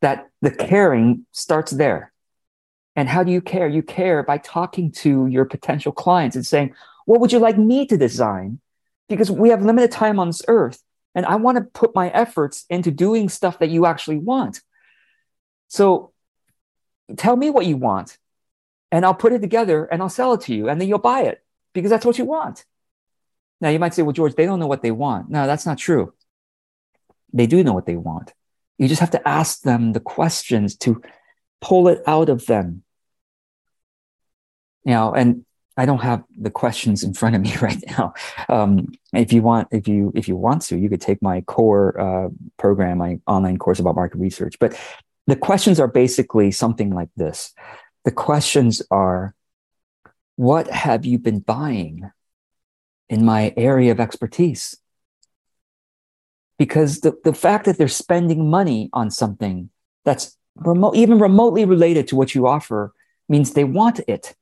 that 0.00 0.28
the 0.42 0.50
caring 0.50 1.26
starts 1.32 1.72
there. 1.72 2.12
And 2.94 3.08
how 3.08 3.24
do 3.24 3.32
you 3.32 3.40
care? 3.40 3.66
You 3.66 3.82
care 3.82 4.22
by 4.22 4.38
talking 4.38 4.92
to 5.02 5.26
your 5.26 5.44
potential 5.44 5.90
clients 5.90 6.36
and 6.36 6.46
saying, 6.46 6.74
"What 7.06 7.20
would 7.20 7.32
you 7.32 7.40
like 7.40 7.58
me 7.58 7.84
to 7.86 7.96
design?" 7.96 8.60
Because 9.08 9.30
we 9.30 9.50
have 9.50 9.62
limited 9.62 9.90
time 9.90 10.18
on 10.18 10.28
this 10.28 10.42
earth, 10.48 10.82
and 11.14 11.26
I 11.26 11.36
want 11.36 11.58
to 11.58 11.64
put 11.64 11.94
my 11.94 12.08
efforts 12.10 12.64
into 12.68 12.90
doing 12.90 13.28
stuff 13.28 13.58
that 13.58 13.70
you 13.70 13.86
actually 13.86 14.18
want. 14.18 14.60
So 15.68 16.12
tell 17.16 17.36
me 17.36 17.50
what 17.50 17.66
you 17.66 17.76
want 17.76 18.18
and 18.90 19.04
I'll 19.04 19.14
put 19.14 19.32
it 19.32 19.40
together 19.40 19.84
and 19.84 20.00
I'll 20.02 20.08
sell 20.08 20.34
it 20.34 20.42
to 20.42 20.54
you 20.54 20.68
and 20.68 20.80
then 20.80 20.88
you'll 20.88 20.98
buy 20.98 21.22
it 21.22 21.42
because 21.72 21.90
that's 21.90 22.06
what 22.06 22.18
you 22.18 22.24
want. 22.24 22.64
Now 23.60 23.68
you 23.70 23.78
might 23.78 23.94
say, 23.94 24.02
well, 24.02 24.12
George, 24.12 24.34
they 24.34 24.46
don't 24.46 24.60
know 24.60 24.66
what 24.66 24.82
they 24.82 24.90
want. 24.90 25.30
No, 25.30 25.46
that's 25.46 25.66
not 25.66 25.78
true. 25.78 26.12
They 27.32 27.46
do 27.46 27.64
know 27.64 27.72
what 27.72 27.86
they 27.86 27.96
want. 27.96 28.32
You 28.78 28.88
just 28.88 29.00
have 29.00 29.10
to 29.12 29.28
ask 29.28 29.62
them 29.62 29.92
the 29.92 30.00
questions 30.00 30.76
to 30.78 31.02
pull 31.60 31.88
it 31.88 32.02
out 32.06 32.28
of 32.28 32.46
them. 32.46 32.82
You 34.84 34.92
know, 34.92 35.12
and 35.12 35.44
I 35.76 35.86
don't 35.86 36.02
have 36.02 36.22
the 36.38 36.50
questions 36.50 37.02
in 37.02 37.14
front 37.14 37.34
of 37.34 37.42
me 37.42 37.56
right 37.62 37.82
now. 37.98 38.14
Um, 38.48 38.92
if 39.12 39.32
you 39.32 39.42
want, 39.42 39.68
if 39.72 39.88
you 39.88 40.12
if 40.14 40.28
you 40.28 40.36
want 40.36 40.62
to, 40.62 40.76
you 40.76 40.88
could 40.88 41.00
take 41.00 41.20
my 41.22 41.40
core 41.42 42.00
uh, 42.00 42.28
program, 42.58 42.98
my 42.98 43.20
online 43.26 43.58
course 43.58 43.78
about 43.78 43.96
market 43.96 44.18
research. 44.18 44.58
But 44.58 44.78
the 45.26 45.36
questions 45.36 45.80
are 45.80 45.88
basically 45.88 46.50
something 46.50 46.90
like 46.90 47.08
this 47.16 47.54
the 48.04 48.10
questions 48.10 48.82
are 48.90 49.34
what 50.36 50.68
have 50.70 51.04
you 51.04 51.18
been 51.18 51.40
buying 51.40 52.10
in 53.08 53.24
my 53.24 53.52
area 53.56 53.92
of 53.92 54.00
expertise? 54.00 54.76
Because 56.58 57.00
the, 57.00 57.18
the 57.24 57.34
fact 57.34 57.64
that 57.64 57.78
they're 57.78 57.88
spending 57.88 58.48
money 58.48 58.90
on 58.92 59.10
something 59.10 59.70
that's 60.04 60.36
remote, 60.56 60.96
even 60.96 61.18
remotely 61.18 61.64
related 61.64 62.08
to 62.08 62.16
what 62.16 62.34
you 62.34 62.46
offer 62.46 62.92
means 63.28 63.52
they 63.52 63.64
want 63.64 64.00
it. 64.06 64.34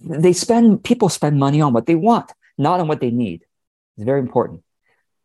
They 0.00 0.32
spend, 0.32 0.84
people 0.84 1.08
spend 1.08 1.38
money 1.38 1.60
on 1.60 1.72
what 1.72 1.86
they 1.86 1.94
want, 1.94 2.32
not 2.58 2.80
on 2.80 2.88
what 2.88 3.00
they 3.00 3.10
need. 3.10 3.44
It's 3.96 4.04
very 4.04 4.20
important. 4.20 4.62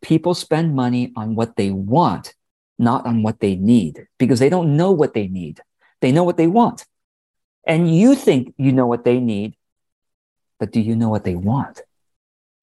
People 0.01 0.33
spend 0.33 0.75
money 0.75 1.11
on 1.15 1.35
what 1.35 1.55
they 1.55 1.71
want, 1.71 2.33
not 2.77 3.05
on 3.05 3.23
what 3.23 3.39
they 3.39 3.55
need, 3.55 4.07
because 4.17 4.39
they 4.39 4.49
don't 4.49 4.77
know 4.77 4.91
what 4.91 5.13
they 5.13 5.27
need. 5.27 5.61
They 6.01 6.11
know 6.11 6.23
what 6.23 6.37
they 6.37 6.47
want. 6.47 6.85
And 7.65 7.93
you 7.93 8.15
think 8.15 8.53
you 8.57 8.71
know 8.71 8.87
what 8.87 9.05
they 9.05 9.19
need, 9.19 9.55
but 10.59 10.71
do 10.71 10.79
you 10.79 10.95
know 10.95 11.09
what 11.09 11.23
they 11.23 11.35
want? 11.35 11.81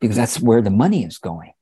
Because 0.01 0.17
that's 0.17 0.41
where 0.41 0.63
the 0.63 0.71
money 0.71 1.05
is 1.05 1.19
going, 1.19 1.53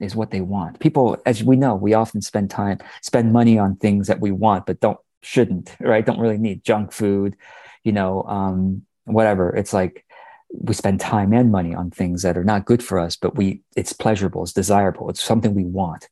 is 0.00 0.16
what 0.16 0.30
they 0.30 0.40
want. 0.40 0.78
People, 0.80 1.16
as 1.26 1.42
we 1.42 1.56
know, 1.56 1.74
we 1.74 1.94
often 1.94 2.22
spend 2.22 2.50
time, 2.50 2.78
spend 3.02 3.32
money 3.32 3.58
on 3.58 3.76
things 3.76 4.06
that 4.08 4.20
we 4.20 4.30
want, 4.30 4.66
but 4.66 4.80
don't, 4.80 4.98
shouldn't, 5.22 5.74
right? 5.80 6.04
Don't 6.04 6.20
really 6.20 6.38
need 6.38 6.64
junk 6.64 6.92
food, 6.92 7.36
you 7.84 7.92
know, 7.92 8.22
um, 8.24 8.82
whatever. 9.04 9.54
It's 9.54 9.72
like 9.72 10.04
we 10.52 10.74
spend 10.74 11.00
time 11.00 11.32
and 11.32 11.50
money 11.50 11.74
on 11.74 11.90
things 11.90 12.22
that 12.22 12.36
are 12.36 12.44
not 12.44 12.66
good 12.66 12.82
for 12.82 12.98
us, 12.98 13.16
but 13.16 13.36
we, 13.36 13.62
it's 13.76 13.92
pleasurable, 13.92 14.42
it's 14.42 14.52
desirable, 14.52 15.08
it's 15.08 15.22
something 15.22 15.54
we 15.54 15.64
want. 15.64 16.08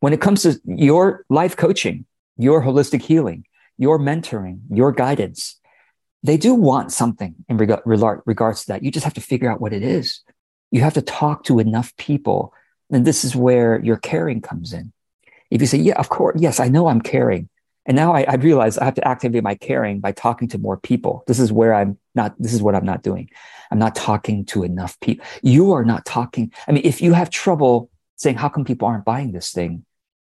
When 0.00 0.12
it 0.12 0.20
comes 0.20 0.42
to 0.42 0.60
your 0.64 1.24
life 1.28 1.56
coaching, 1.56 2.06
your 2.36 2.62
holistic 2.62 3.02
healing, 3.02 3.46
your 3.78 3.98
mentoring, 3.98 4.60
your 4.70 4.92
guidance, 4.92 5.60
they 6.22 6.36
do 6.36 6.54
want 6.54 6.90
something 6.90 7.34
in 7.48 7.56
reg- 7.56 7.82
regards 7.84 8.62
to 8.62 8.66
that. 8.68 8.82
You 8.82 8.90
just 8.90 9.04
have 9.04 9.14
to 9.14 9.20
figure 9.20 9.50
out 9.50 9.60
what 9.60 9.72
it 9.72 9.82
is. 9.82 10.20
You 10.70 10.80
have 10.80 10.94
to 10.94 11.02
talk 11.02 11.44
to 11.44 11.58
enough 11.58 11.94
people. 11.96 12.52
And 12.90 13.04
this 13.04 13.24
is 13.24 13.36
where 13.36 13.80
your 13.80 13.98
caring 13.98 14.40
comes 14.40 14.72
in. 14.72 14.92
If 15.50 15.60
you 15.60 15.66
say, 15.66 15.78
yeah, 15.78 15.98
of 16.00 16.08
course, 16.08 16.40
yes, 16.40 16.58
I 16.60 16.68
know 16.68 16.88
I'm 16.88 17.00
caring. 17.00 17.48
And 17.86 17.96
now 17.96 18.14
I, 18.14 18.22
I 18.22 18.34
realize 18.36 18.78
I 18.78 18.84
have 18.84 18.94
to 18.94 19.06
activate 19.06 19.42
my 19.42 19.54
caring 19.54 20.00
by 20.00 20.12
talking 20.12 20.48
to 20.48 20.58
more 20.58 20.78
people. 20.78 21.22
This 21.26 21.38
is 21.38 21.52
where 21.52 21.74
I'm 21.74 21.98
not, 22.14 22.34
this 22.38 22.54
is 22.54 22.62
what 22.62 22.74
I'm 22.74 22.84
not 22.84 23.02
doing. 23.02 23.28
I'm 23.70 23.78
not 23.78 23.94
talking 23.94 24.44
to 24.46 24.62
enough 24.62 24.98
people. 25.00 25.26
You 25.42 25.72
are 25.72 25.84
not 25.84 26.04
talking. 26.04 26.52
I 26.66 26.72
mean, 26.72 26.82
if 26.84 27.02
you 27.02 27.12
have 27.12 27.30
trouble 27.30 27.90
saying, 28.16 28.36
how 28.36 28.48
come 28.48 28.64
people 28.64 28.88
aren't 28.88 29.04
buying 29.04 29.32
this 29.32 29.52
thing? 29.52 29.84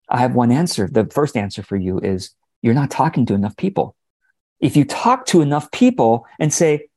I 0.09 0.19
have 0.19 0.35
one 0.35 0.51
answer. 0.51 0.87
The 0.87 1.05
first 1.05 1.37
answer 1.37 1.63
for 1.63 1.75
you 1.75 1.99
is 1.99 2.31
you're 2.61 2.73
not 2.73 2.91
talking 2.91 3.25
to 3.27 3.33
enough 3.33 3.57
people 3.57 3.95
if 4.59 4.75
you 4.75 4.85
talk 4.85 5.25
to 5.27 5.41
enough 5.41 5.71
people 5.71 6.25
and 6.39 6.53
say, 6.53 6.87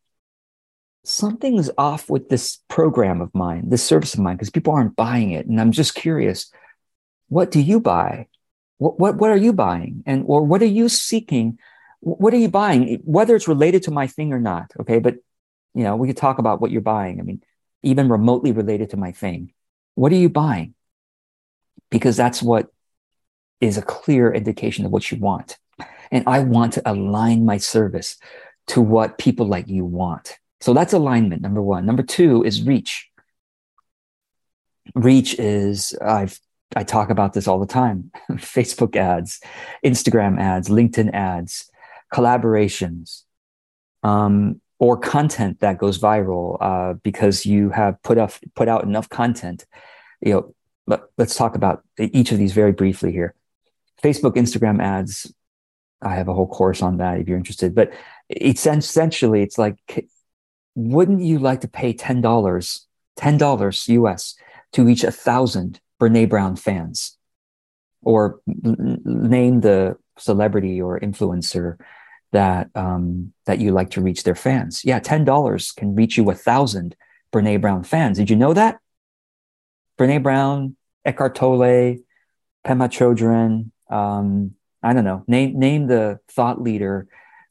something's 1.05 1.71
off 1.79 2.09
with 2.09 2.29
this 2.29 2.61
program 2.69 3.21
of 3.21 3.35
mine, 3.35 3.69
this 3.69 3.85
service 3.85 4.15
of 4.15 4.21
mine, 4.21 4.37
because 4.37 4.51
people 4.51 4.73
aren't 4.73 4.95
buying 4.95 5.33
it. 5.33 5.47
And 5.47 5.61
I'm 5.61 5.73
just 5.73 5.95
curious, 5.95 6.51
what 7.29 7.51
do 7.51 7.61
you 7.61 7.81
buy? 7.81 8.29
What, 8.83 8.99
what, 8.99 9.17
what 9.17 9.31
are 9.31 9.37
you 9.37 9.53
buying? 9.53 10.03
And, 10.07 10.25
or 10.27 10.43
what 10.43 10.61
are 10.61 10.75
you 10.81 10.89
seeking? 10.89 11.59
What 12.01 12.35
are 12.35 12.39
you 12.45 12.49
buying? 12.49 13.01
Whether 13.05 13.37
it's 13.37 13.47
related 13.47 13.85
to 13.85 13.93
my 13.93 14.09
thing 14.09 14.33
or 14.33 14.41
not. 14.41 14.73
Okay. 14.81 14.99
But, 14.99 15.15
you 15.73 15.85
know, 15.85 15.95
we 15.95 16.09
could 16.09 16.17
talk 16.17 16.39
about 16.39 16.61
what 16.61 16.73
you're 16.73 16.81
buying. 16.81 17.21
I 17.21 17.23
mean, 17.23 17.43
even 17.83 18.09
remotely 18.09 18.51
related 18.53 18.91
to 18.91 18.97
my 18.97 19.13
thing. 19.13 19.53
What 19.95 20.11
are 20.13 20.17
you 20.17 20.29
buying? 20.29 20.75
Because 21.91 22.17
that's 22.17 22.43
what 22.43 22.67
is 23.61 23.79
a 23.79 23.83
clear 23.83 24.33
indication 24.33 24.85
of 24.85 24.91
what 24.91 25.11
you 25.11 25.19
want. 25.19 25.59
And 26.11 26.25
I 26.27 26.41
want 26.41 26.73
to 26.75 26.83
align 26.85 27.47
my 27.47 27.59
service 27.59 28.19
to 28.69 28.81
what 28.81 29.19
people 29.19 29.47
like 29.47 29.69
you 29.69 29.85
want. 29.85 30.39
So 30.61 30.75
that's 30.75 30.93
alignment, 30.93 31.43
number 31.43 31.63
one. 31.63 31.87
Number 31.87 32.03
two 32.03 32.43
is 32.45 32.63
reach. 32.63 33.09
Reach 34.95 35.39
is, 35.39 35.95
I've, 36.05 36.39
I 36.77 36.85
talk 36.85 37.11
about 37.11 37.33
this 37.33 37.47
all 37.47 37.59
the 37.59 37.67
time 37.67 38.11
Facebook 38.33 38.97
ads, 38.97 39.41
Instagram 39.85 40.41
ads, 40.41 40.69
LinkedIn 40.69 41.13
ads, 41.13 41.71
collaborations, 42.13 43.23
um, 44.03 44.61
or 44.79 44.97
content 44.97 45.61
that 45.61 45.79
goes 45.79 45.99
viral 45.99 46.57
uh, 46.61 46.95
because 47.03 47.47
you 47.47 47.71
have 47.71 48.03
put 48.03 48.19
up 48.19 48.33
put 48.55 48.69
out 48.69 48.85
enough 48.85 49.09
content. 49.09 49.67
You 50.21 50.33
know, 50.33 50.55
let, 50.87 51.01
let's 51.19 51.35
talk 51.35 51.55
about 51.55 51.83
each 51.99 52.33
of 52.33 52.39
these 52.39 52.53
very 52.53 52.73
briefly 52.73 53.13
here. 53.13 53.35
Facebook, 54.03 54.35
Instagram 54.35 54.83
ads 54.83 55.33
I 56.03 56.17
have 56.17 56.29
a 56.29 56.35
whole 56.35 56.49
course 56.49 56.83
on 56.83 56.99
that 56.99 57.21
if 57.21 57.29
you're 57.29 57.39
interested. 57.39 57.75
But 57.75 57.93
it's 58.29 58.67
essentially, 58.67 59.43
it's 59.43 59.59
like, 59.59 59.77
wouldn't 60.75 61.23
you 61.23 61.39
like 61.39 61.61
to 61.61 61.69
pay 61.69 61.95
$10, 61.95 62.21
$10 63.19 63.89
US 63.89 64.35
to 64.73 64.85
reach 64.85 65.05
a 65.05 65.13
thousand 65.13 65.81
Brene 66.03 66.29
Brown 66.29 66.57
fans? 66.57 67.17
Or 68.05 68.41
name 68.47 69.61
the 69.61 69.97
celebrity 70.19 70.83
or 70.83 70.99
influencer 70.99 71.79
that 72.33 72.69
um, 72.75 73.33
that 73.47 73.61
you 73.61 73.71
like 73.71 73.91
to 73.91 74.01
reach 74.01 74.25
their 74.25 74.35
fans. 74.35 74.85
Yeah, 74.85 74.99
ten 74.99 75.25
dollars 75.25 75.71
can 75.71 75.95
reach 75.95 76.17
you 76.17 76.29
a 76.29 76.35
thousand 76.35 76.97
Brene 77.33 77.61
Brown 77.61 77.85
fans. 77.85 78.19
Did 78.19 78.29
you 78.29 78.35
know 78.35 78.55
that? 78.55 78.81
Brene 79.99 80.23
Brown, 80.23 80.77
Eckhart 81.05 81.37
Tolle, 81.37 81.99
Pema 82.67 82.89
Chodron, 82.89 83.71
um, 83.95 84.55
I 84.83 84.93
don't 84.95 85.05
know, 85.05 85.23
name 85.29 85.57
name 85.57 85.87
the 85.87 86.19
thought 86.29 86.61
leader 86.61 87.07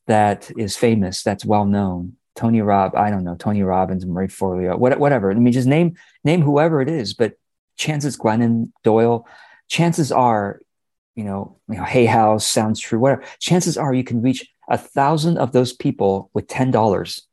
that 0.08 0.52
is 0.58 0.76
famous, 0.76 1.24
that's 1.24 1.46
well 1.46 1.66
known. 1.66 2.18
Tony 2.36 2.62
Rob, 2.62 2.96
I 2.96 3.10
don't 3.10 3.24
know, 3.24 3.36
Tony 3.36 3.62
Robbins, 3.62 4.06
Marie 4.06 4.28
Forleo, 4.28 4.78
what, 4.78 5.00
whatever. 5.00 5.32
I 5.32 5.36
mean, 5.36 5.54
just 5.54 5.68
name 5.68 5.96
name 6.26 6.42
whoever 6.42 6.82
it 6.82 6.90
is, 6.90 7.14
but 7.14 7.34
chances 7.82 8.18
Glennon 8.18 8.72
Doyle, 8.84 9.28
chances 9.68 10.12
are, 10.12 10.62
you 11.16 11.24
know, 11.24 11.58
you 11.68 11.78
know, 11.78 11.84
Hay 11.84 12.06
House 12.06 12.48
sounds 12.48 12.80
true, 12.80 13.00
whatever. 13.00 13.24
Chances 13.40 13.78
are 13.78 13.94
you 13.94 14.04
can 14.04 14.22
reach 14.22 14.48
a 14.70 14.78
thousand 14.78 15.38
of 15.38 15.52
those 15.52 15.74
people 15.74 16.30
with 16.34 16.48
ten 16.48 16.72
dollars. 16.72 17.28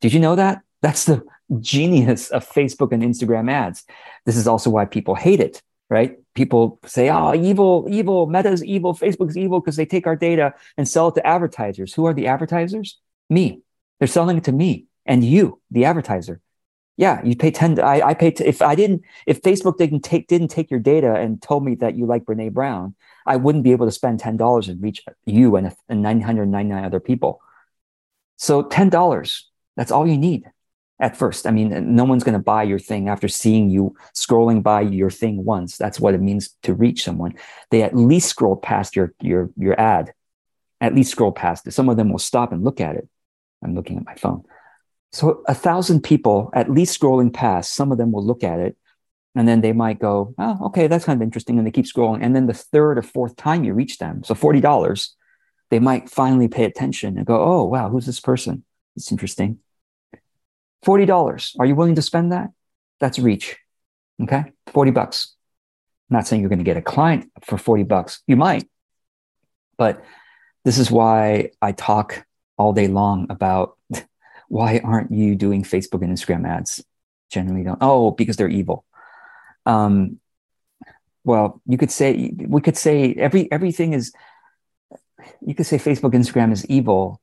Did 0.00 0.12
you 0.12 0.20
know 0.20 0.36
that? 0.36 0.62
That's 0.82 1.04
the 1.04 1.22
genius 1.60 2.30
of 2.30 2.48
Facebook 2.48 2.92
and 2.92 3.02
Instagram 3.02 3.50
ads. 3.50 3.84
This 4.24 4.36
is 4.36 4.46
also 4.46 4.70
why 4.70 4.86
people 4.86 5.14
hate 5.14 5.40
it 5.40 5.62
right? 5.90 6.16
People 6.34 6.78
say, 6.86 7.10
oh, 7.10 7.34
evil, 7.34 7.86
evil, 7.90 8.26
Meta's 8.26 8.64
evil, 8.64 8.94
Facebook's 8.94 9.36
evil 9.36 9.60
because 9.60 9.76
they 9.76 9.84
take 9.84 10.06
our 10.06 10.16
data 10.16 10.54
and 10.78 10.88
sell 10.88 11.08
it 11.08 11.16
to 11.16 11.26
advertisers. 11.26 11.92
Who 11.92 12.06
are 12.06 12.14
the 12.14 12.28
advertisers? 12.28 12.98
Me. 13.28 13.60
They're 13.98 14.08
selling 14.08 14.38
it 14.38 14.44
to 14.44 14.52
me 14.52 14.86
and 15.04 15.22
you, 15.24 15.60
the 15.70 15.84
advertiser. 15.84 16.40
Yeah, 17.00 17.22
you 17.24 17.34
pay 17.34 17.50
10. 17.50 17.80
I, 17.80 18.08
I 18.08 18.12
pay, 18.12 18.30
t- 18.30 18.44
if 18.44 18.60
I 18.60 18.74
didn't, 18.74 19.04
if 19.26 19.40
Facebook 19.40 19.78
didn't 19.78 20.02
take, 20.02 20.26
didn't 20.26 20.48
take 20.48 20.70
your 20.70 20.80
data 20.80 21.14
and 21.14 21.40
told 21.40 21.64
me 21.64 21.74
that 21.76 21.96
you 21.96 22.04
like 22.04 22.26
Brene 22.26 22.52
Brown, 22.52 22.94
I 23.24 23.36
wouldn't 23.36 23.64
be 23.64 23.72
able 23.72 23.86
to 23.86 23.90
spend 23.90 24.20
$10 24.20 24.68
and 24.68 24.82
reach 24.82 25.02
you 25.24 25.56
and, 25.56 25.74
and 25.88 26.02
999 26.02 26.84
other 26.84 27.00
people. 27.00 27.40
So 28.36 28.62
$10, 28.62 29.42
that's 29.76 29.90
all 29.90 30.06
you 30.06 30.18
need 30.18 30.44
at 30.98 31.16
first. 31.16 31.46
I 31.46 31.52
mean, 31.52 31.94
no 31.94 32.04
one's 32.04 32.22
going 32.22 32.34
to 32.34 32.38
buy 32.38 32.64
your 32.64 32.78
thing 32.78 33.08
after 33.08 33.28
seeing 33.28 33.70
you 33.70 33.96
scrolling 34.14 34.62
by 34.62 34.82
your 34.82 35.08
thing 35.08 35.42
once. 35.42 35.78
That's 35.78 36.00
what 36.00 36.12
it 36.12 36.20
means 36.20 36.54
to 36.64 36.74
reach 36.74 37.02
someone. 37.02 37.32
They 37.70 37.80
at 37.80 37.96
least 37.96 38.28
scroll 38.28 38.56
past 38.56 38.94
your 38.94 39.14
your 39.22 39.48
your 39.56 39.80
ad, 39.80 40.12
at 40.82 40.94
least 40.94 41.12
scroll 41.12 41.32
past 41.32 41.66
it. 41.66 41.70
Some 41.70 41.88
of 41.88 41.96
them 41.96 42.10
will 42.10 42.18
stop 42.18 42.52
and 42.52 42.62
look 42.62 42.78
at 42.78 42.96
it. 42.96 43.08
I'm 43.64 43.74
looking 43.74 43.96
at 43.96 44.04
my 44.04 44.16
phone. 44.16 44.44
So 45.12 45.42
a 45.46 45.54
thousand 45.54 46.02
people 46.02 46.50
at 46.54 46.70
least 46.70 46.98
scrolling 46.98 47.32
past. 47.32 47.74
Some 47.74 47.90
of 47.92 47.98
them 47.98 48.12
will 48.12 48.24
look 48.24 48.44
at 48.44 48.60
it. 48.60 48.76
And 49.34 49.46
then 49.46 49.60
they 49.60 49.72
might 49.72 50.00
go, 50.00 50.34
oh, 50.38 50.66
okay, 50.66 50.88
that's 50.88 51.04
kind 51.04 51.16
of 51.16 51.22
interesting. 51.22 51.56
And 51.56 51.66
they 51.66 51.70
keep 51.70 51.84
scrolling. 51.84 52.18
And 52.22 52.34
then 52.34 52.46
the 52.46 52.54
third 52.54 52.98
or 52.98 53.02
fourth 53.02 53.36
time 53.36 53.62
you 53.62 53.74
reach 53.74 53.98
them, 53.98 54.24
so 54.24 54.34
$40, 54.34 55.08
they 55.70 55.78
might 55.78 56.10
finally 56.10 56.48
pay 56.48 56.64
attention 56.64 57.16
and 57.16 57.24
go, 57.26 57.40
oh, 57.40 57.64
wow, 57.64 57.88
who's 57.88 58.06
this 58.06 58.18
person? 58.18 58.64
It's 58.96 59.12
interesting. 59.12 59.58
$40. 60.84 61.56
Are 61.60 61.66
you 61.66 61.76
willing 61.76 61.94
to 61.94 62.02
spend 62.02 62.32
that? 62.32 62.50
That's 62.98 63.20
reach. 63.20 63.56
Okay. 64.20 64.44
40 64.68 64.90
bucks. 64.90 65.36
I'm 66.10 66.16
not 66.16 66.26
saying 66.26 66.42
you're 66.42 66.48
going 66.48 66.58
to 66.58 66.64
get 66.64 66.76
a 66.76 66.82
client 66.82 67.30
for 67.42 67.56
40 67.56 67.84
bucks. 67.84 68.22
You 68.26 68.36
might. 68.36 68.68
But 69.78 70.04
this 70.64 70.78
is 70.78 70.90
why 70.90 71.50
I 71.62 71.70
talk 71.72 72.26
all 72.58 72.72
day 72.72 72.88
long 72.88 73.28
about 73.30 73.78
why 74.50 74.80
aren't 74.82 75.12
you 75.12 75.36
doing 75.36 75.62
Facebook 75.62 76.02
and 76.02 76.12
Instagram 76.12 76.46
ads? 76.46 76.84
Generally 77.30 77.64
don't. 77.64 77.78
Oh, 77.80 78.10
because 78.10 78.36
they're 78.36 78.48
evil. 78.48 78.84
Um, 79.64 80.18
well, 81.22 81.62
you 81.66 81.78
could 81.78 81.92
say 81.92 82.32
we 82.36 82.60
could 82.60 82.76
say 82.76 83.14
every 83.14 83.50
everything 83.52 83.92
is. 83.92 84.12
You 85.40 85.54
could 85.54 85.66
say 85.66 85.78
Facebook, 85.78 86.12
Instagram 86.12 86.50
is 86.50 86.66
evil, 86.66 87.20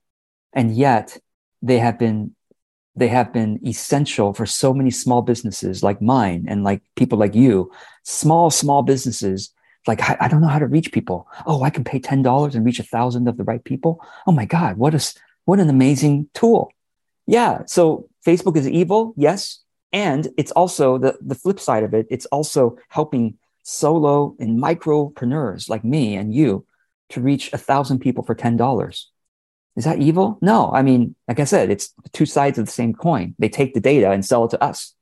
and 0.53 0.73
yet 0.73 1.17
they 1.61 1.79
have 1.79 1.99
been 1.99 2.33
they 2.95 3.09
have 3.09 3.33
been 3.33 3.59
essential 3.67 4.33
for 4.33 4.45
so 4.45 4.73
many 4.73 4.89
small 4.89 5.21
businesses 5.21 5.83
like 5.83 6.01
mine 6.01 6.45
and 6.47 6.63
like 6.63 6.81
people 6.95 7.19
like 7.19 7.35
you, 7.35 7.71
small, 8.03 8.49
small 8.49 8.83
businesses. 8.83 9.51
Like, 9.85 10.01
I, 10.01 10.17
I 10.21 10.27
don't 10.27 10.41
know 10.41 10.47
how 10.47 10.59
to 10.59 10.65
reach 10.65 10.91
people. 10.91 11.27
Oh, 11.45 11.61
I 11.61 11.69
can 11.69 11.83
pay 11.83 11.99
$10 11.99 12.55
and 12.55 12.65
reach 12.65 12.79
a 12.79 12.83
thousand 12.83 13.27
of 13.27 13.37
the 13.37 13.43
right 13.43 13.63
people. 13.63 14.03
Oh 14.25 14.31
my 14.31 14.45
God, 14.45 14.77
what 14.77 14.95
is, 14.95 15.13
what 15.45 15.59
an 15.59 15.69
amazing 15.69 16.27
tool. 16.33 16.71
Yeah. 17.27 17.63
So 17.65 18.09
Facebook 18.25 18.55
is 18.57 18.67
evil. 18.67 19.13
Yes. 19.17 19.61
And 19.93 20.27
it's 20.37 20.51
also 20.51 20.97
the, 20.97 21.17
the 21.21 21.35
flip 21.35 21.59
side 21.59 21.83
of 21.83 21.93
it. 21.93 22.07
It's 22.09 22.25
also 22.27 22.77
helping 22.89 23.37
solo 23.63 24.35
and 24.39 24.61
micropreneurs 24.61 25.69
like 25.69 25.83
me 25.83 26.15
and 26.15 26.33
you 26.33 26.65
to 27.09 27.21
reach 27.21 27.51
a 27.53 27.57
thousand 27.57 27.99
people 27.99 28.23
for 28.23 28.35
$10. 28.35 29.05
Is 29.75 29.83
that 29.83 29.99
evil? 29.99 30.39
No. 30.41 30.71
I 30.73 30.81
mean, 30.81 31.15
like 31.27 31.39
I 31.39 31.43
said, 31.43 31.69
it's 31.69 31.93
two 32.11 32.25
sides 32.25 32.57
of 32.57 32.65
the 32.65 32.71
same 32.71 32.93
coin. 32.93 33.35
They 33.37 33.49
take 33.49 33.73
the 33.73 33.79
data 33.79 34.09
and 34.11 34.25
sell 34.25 34.45
it 34.45 34.51
to 34.51 34.63
us. 34.63 34.93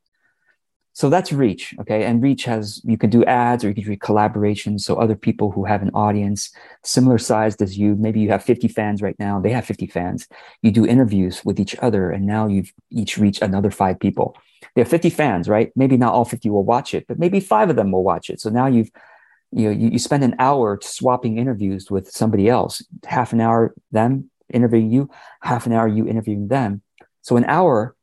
So 0.95 1.09
that's 1.09 1.33
reach. 1.33 1.75
Okay. 1.81 2.05
And 2.05 2.23
reach 2.23 2.45
has, 2.45 2.81
you 2.85 2.97
can 2.97 3.09
do 3.09 3.25
ads 3.25 3.65
or 3.65 3.67
you 3.67 3.75
can 3.75 3.83
do 3.83 3.97
collaborations. 3.97 4.81
So 4.81 4.95
other 4.95 5.13
people 5.13 5.51
who 5.51 5.65
have 5.65 5.81
an 5.81 5.89
audience 5.89 6.51
similar 6.85 7.17
sized 7.17 7.61
as 7.61 7.77
you, 7.77 7.95
maybe 7.95 8.21
you 8.21 8.29
have 8.29 8.45
50 8.45 8.69
fans 8.69 9.01
right 9.01 9.19
now. 9.19 9.41
They 9.41 9.51
have 9.51 9.65
50 9.65 9.87
fans. 9.87 10.25
You 10.61 10.71
do 10.71 10.85
interviews 10.85 11.43
with 11.43 11.59
each 11.59 11.75
other 11.79 12.11
and 12.11 12.25
now 12.25 12.47
you've 12.47 12.71
each 12.91 13.17
reached 13.17 13.41
another 13.41 13.71
five 13.71 13.99
people. 13.99 14.37
They 14.73 14.81
have 14.81 14.87
50 14.87 15.09
fans, 15.09 15.49
right? 15.49 15.69
Maybe 15.75 15.97
not 15.97 16.13
all 16.13 16.23
50 16.23 16.49
will 16.49 16.63
watch 16.63 16.93
it, 16.93 17.05
but 17.09 17.19
maybe 17.19 17.41
five 17.41 17.69
of 17.69 17.75
them 17.75 17.91
will 17.91 18.03
watch 18.05 18.29
it. 18.29 18.39
So 18.39 18.49
now 18.49 18.67
you've, 18.67 18.89
you 19.51 19.65
know, 19.65 19.71
you, 19.71 19.89
you 19.89 19.99
spend 19.99 20.23
an 20.23 20.35
hour 20.39 20.79
swapping 20.81 21.37
interviews 21.37 21.91
with 21.91 22.09
somebody 22.09 22.47
else, 22.47 22.81
half 23.05 23.33
an 23.33 23.41
hour 23.41 23.75
them, 23.91 24.31
interviewing 24.49 24.91
you, 24.91 25.09
half 25.41 25.65
an 25.65 25.73
hour 25.73 25.89
you 25.89 26.07
interviewing 26.07 26.47
them. 26.47 26.83
So 27.21 27.35
an 27.35 27.43
hour 27.43 27.97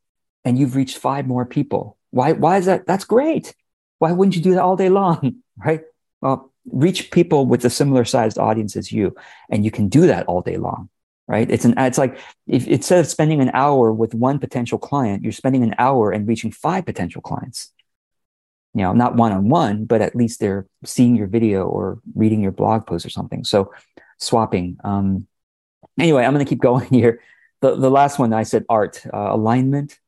and 0.45 0.59
you've 0.59 0.77
reached 0.77 0.99
five 0.99 1.27
more 1.27 1.47
people. 1.47 1.97
Why, 2.13 2.33
why 2.33 2.59
is 2.59 2.67
that? 2.67 2.87
That's 2.87 3.05
great. 3.05 3.55
Why 3.99 4.13
wouldn't 4.13 4.37
you 4.37 4.43
do 4.43 4.55
that 4.55 4.63
all 4.63 4.77
day 4.77 4.89
long? 4.89 5.37
Right? 5.63 5.83
Well, 6.23 6.51
reach 6.65 7.11
people 7.11 7.45
with 7.45 7.63
a 7.67 7.71
similar 7.71 8.07
sized 8.07 8.39
audience 8.39 8.75
as 8.75 8.91
you, 8.91 9.15
and 9.51 9.67
you 9.67 9.71
can 9.71 9.91
do 9.91 10.07
that 10.07 10.25
all 10.25 10.41
day 10.41 10.57
long. 10.57 10.89
Right? 11.29 11.49
It's 11.49 11.67
an 11.67 11.75
it's 11.77 11.99
like 11.99 12.19
if 12.47 12.67
instead 12.67 13.01
of 13.01 13.07
spending 13.07 13.43
an 13.43 13.51
hour 13.53 13.93
with 13.93 14.15
one 14.15 14.39
potential 14.39 14.79
client, 14.79 15.23
you're 15.23 15.31
spending 15.31 15.63
an 15.63 15.75
hour 15.77 16.11
and 16.11 16.27
reaching 16.27 16.51
five 16.51 16.87
potential 16.87 17.21
clients. 17.21 17.71
You 18.73 18.83
know, 18.83 18.95
not 18.95 19.15
one 19.15 19.33
on 19.33 19.51
one, 19.51 19.85
but 19.85 20.01
at 20.01 20.17
least 20.17 20.41
they're 20.41 20.67
seeing 20.87 21.17
your 21.17 21.27
video 21.27 21.67
or 21.67 22.01
reading 22.15 22.41
your 22.41 22.53
blog 22.53 22.87
post 22.87 23.05
or 23.05 23.11
something. 23.11 23.45
So 23.45 23.73
swapping. 24.19 24.79
Um, 24.83 25.29
Anyway, 25.99 26.25
I'm 26.25 26.33
going 26.33 26.45
to 26.45 26.49
keep 26.49 26.61
going 26.71 26.89
here. 26.89 27.21
The, 27.61 27.77
the 27.77 27.91
last 27.91 28.19
one 28.19 28.33
I 28.33 28.43
said 28.43 28.65
art, 28.69 29.05
uh, 29.07 29.29
alignment, 29.33 29.99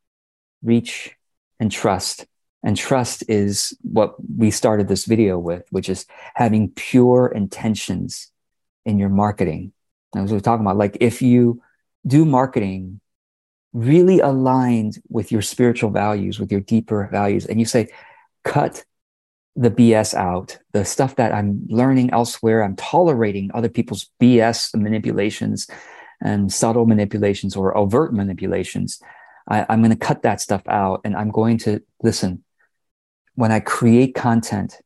reach, 0.63 1.14
and 1.61 1.71
trust. 1.71 2.27
And 2.63 2.77
trust 2.77 3.25
is 3.29 3.77
what 3.83 4.15
we 4.39 4.51
started 4.51 4.89
this 4.89 5.05
video 5.05 5.39
with, 5.39 5.65
which 5.71 5.89
is 5.89 6.07
having 6.35 6.71
pure 6.71 7.27
intentions 7.27 8.31
in 8.85 8.99
your 8.99 9.11
marketing. 9.11 9.73
As 10.17 10.31
we 10.31 10.39
are 10.39 10.41
talking 10.41 10.65
about, 10.65 10.77
like 10.77 10.97
if 11.01 11.21
you 11.21 11.63
do 12.07 12.25
marketing 12.25 13.01
really 13.73 14.21
aligned 14.21 15.03
with 15.09 15.33
your 15.33 15.43
spiritual 15.43 15.91
values, 15.91 16.39
with 16.39 16.51
your 16.51 16.61
deeper 16.61 17.09
values, 17.11 17.45
and 17.45 17.59
you 17.59 17.67
say, 17.67 17.89
cut 18.45 18.85
the 19.57 19.71
BS 19.71 20.15
out, 20.15 20.59
the 20.73 20.85
stuff 20.85 21.17
that 21.17 21.33
I'm 21.33 21.67
learning 21.69 22.11
elsewhere. 22.13 22.63
I'm 22.63 22.77
tolerating 22.77 23.51
other 23.55 23.69
people's 23.69 24.11
BS 24.21 24.75
manipulations 24.75 25.69
and 26.23 26.53
subtle 26.53 26.87
manipulations 26.87 27.55
or 27.55 27.77
overt 27.77 28.13
manipulations. 28.13 29.01
I, 29.49 29.67
I'm 29.69 29.81
going 29.81 29.91
to 29.91 29.97
cut 29.97 30.23
that 30.23 30.41
stuff 30.41 30.63
out 30.69 31.01
and 31.05 31.17
I'm 31.17 31.31
going 31.31 31.59
to 31.59 31.83
listen. 32.03 32.45
When 33.35 33.51
I 33.53 33.61
create 33.61 34.15
content, 34.15 34.81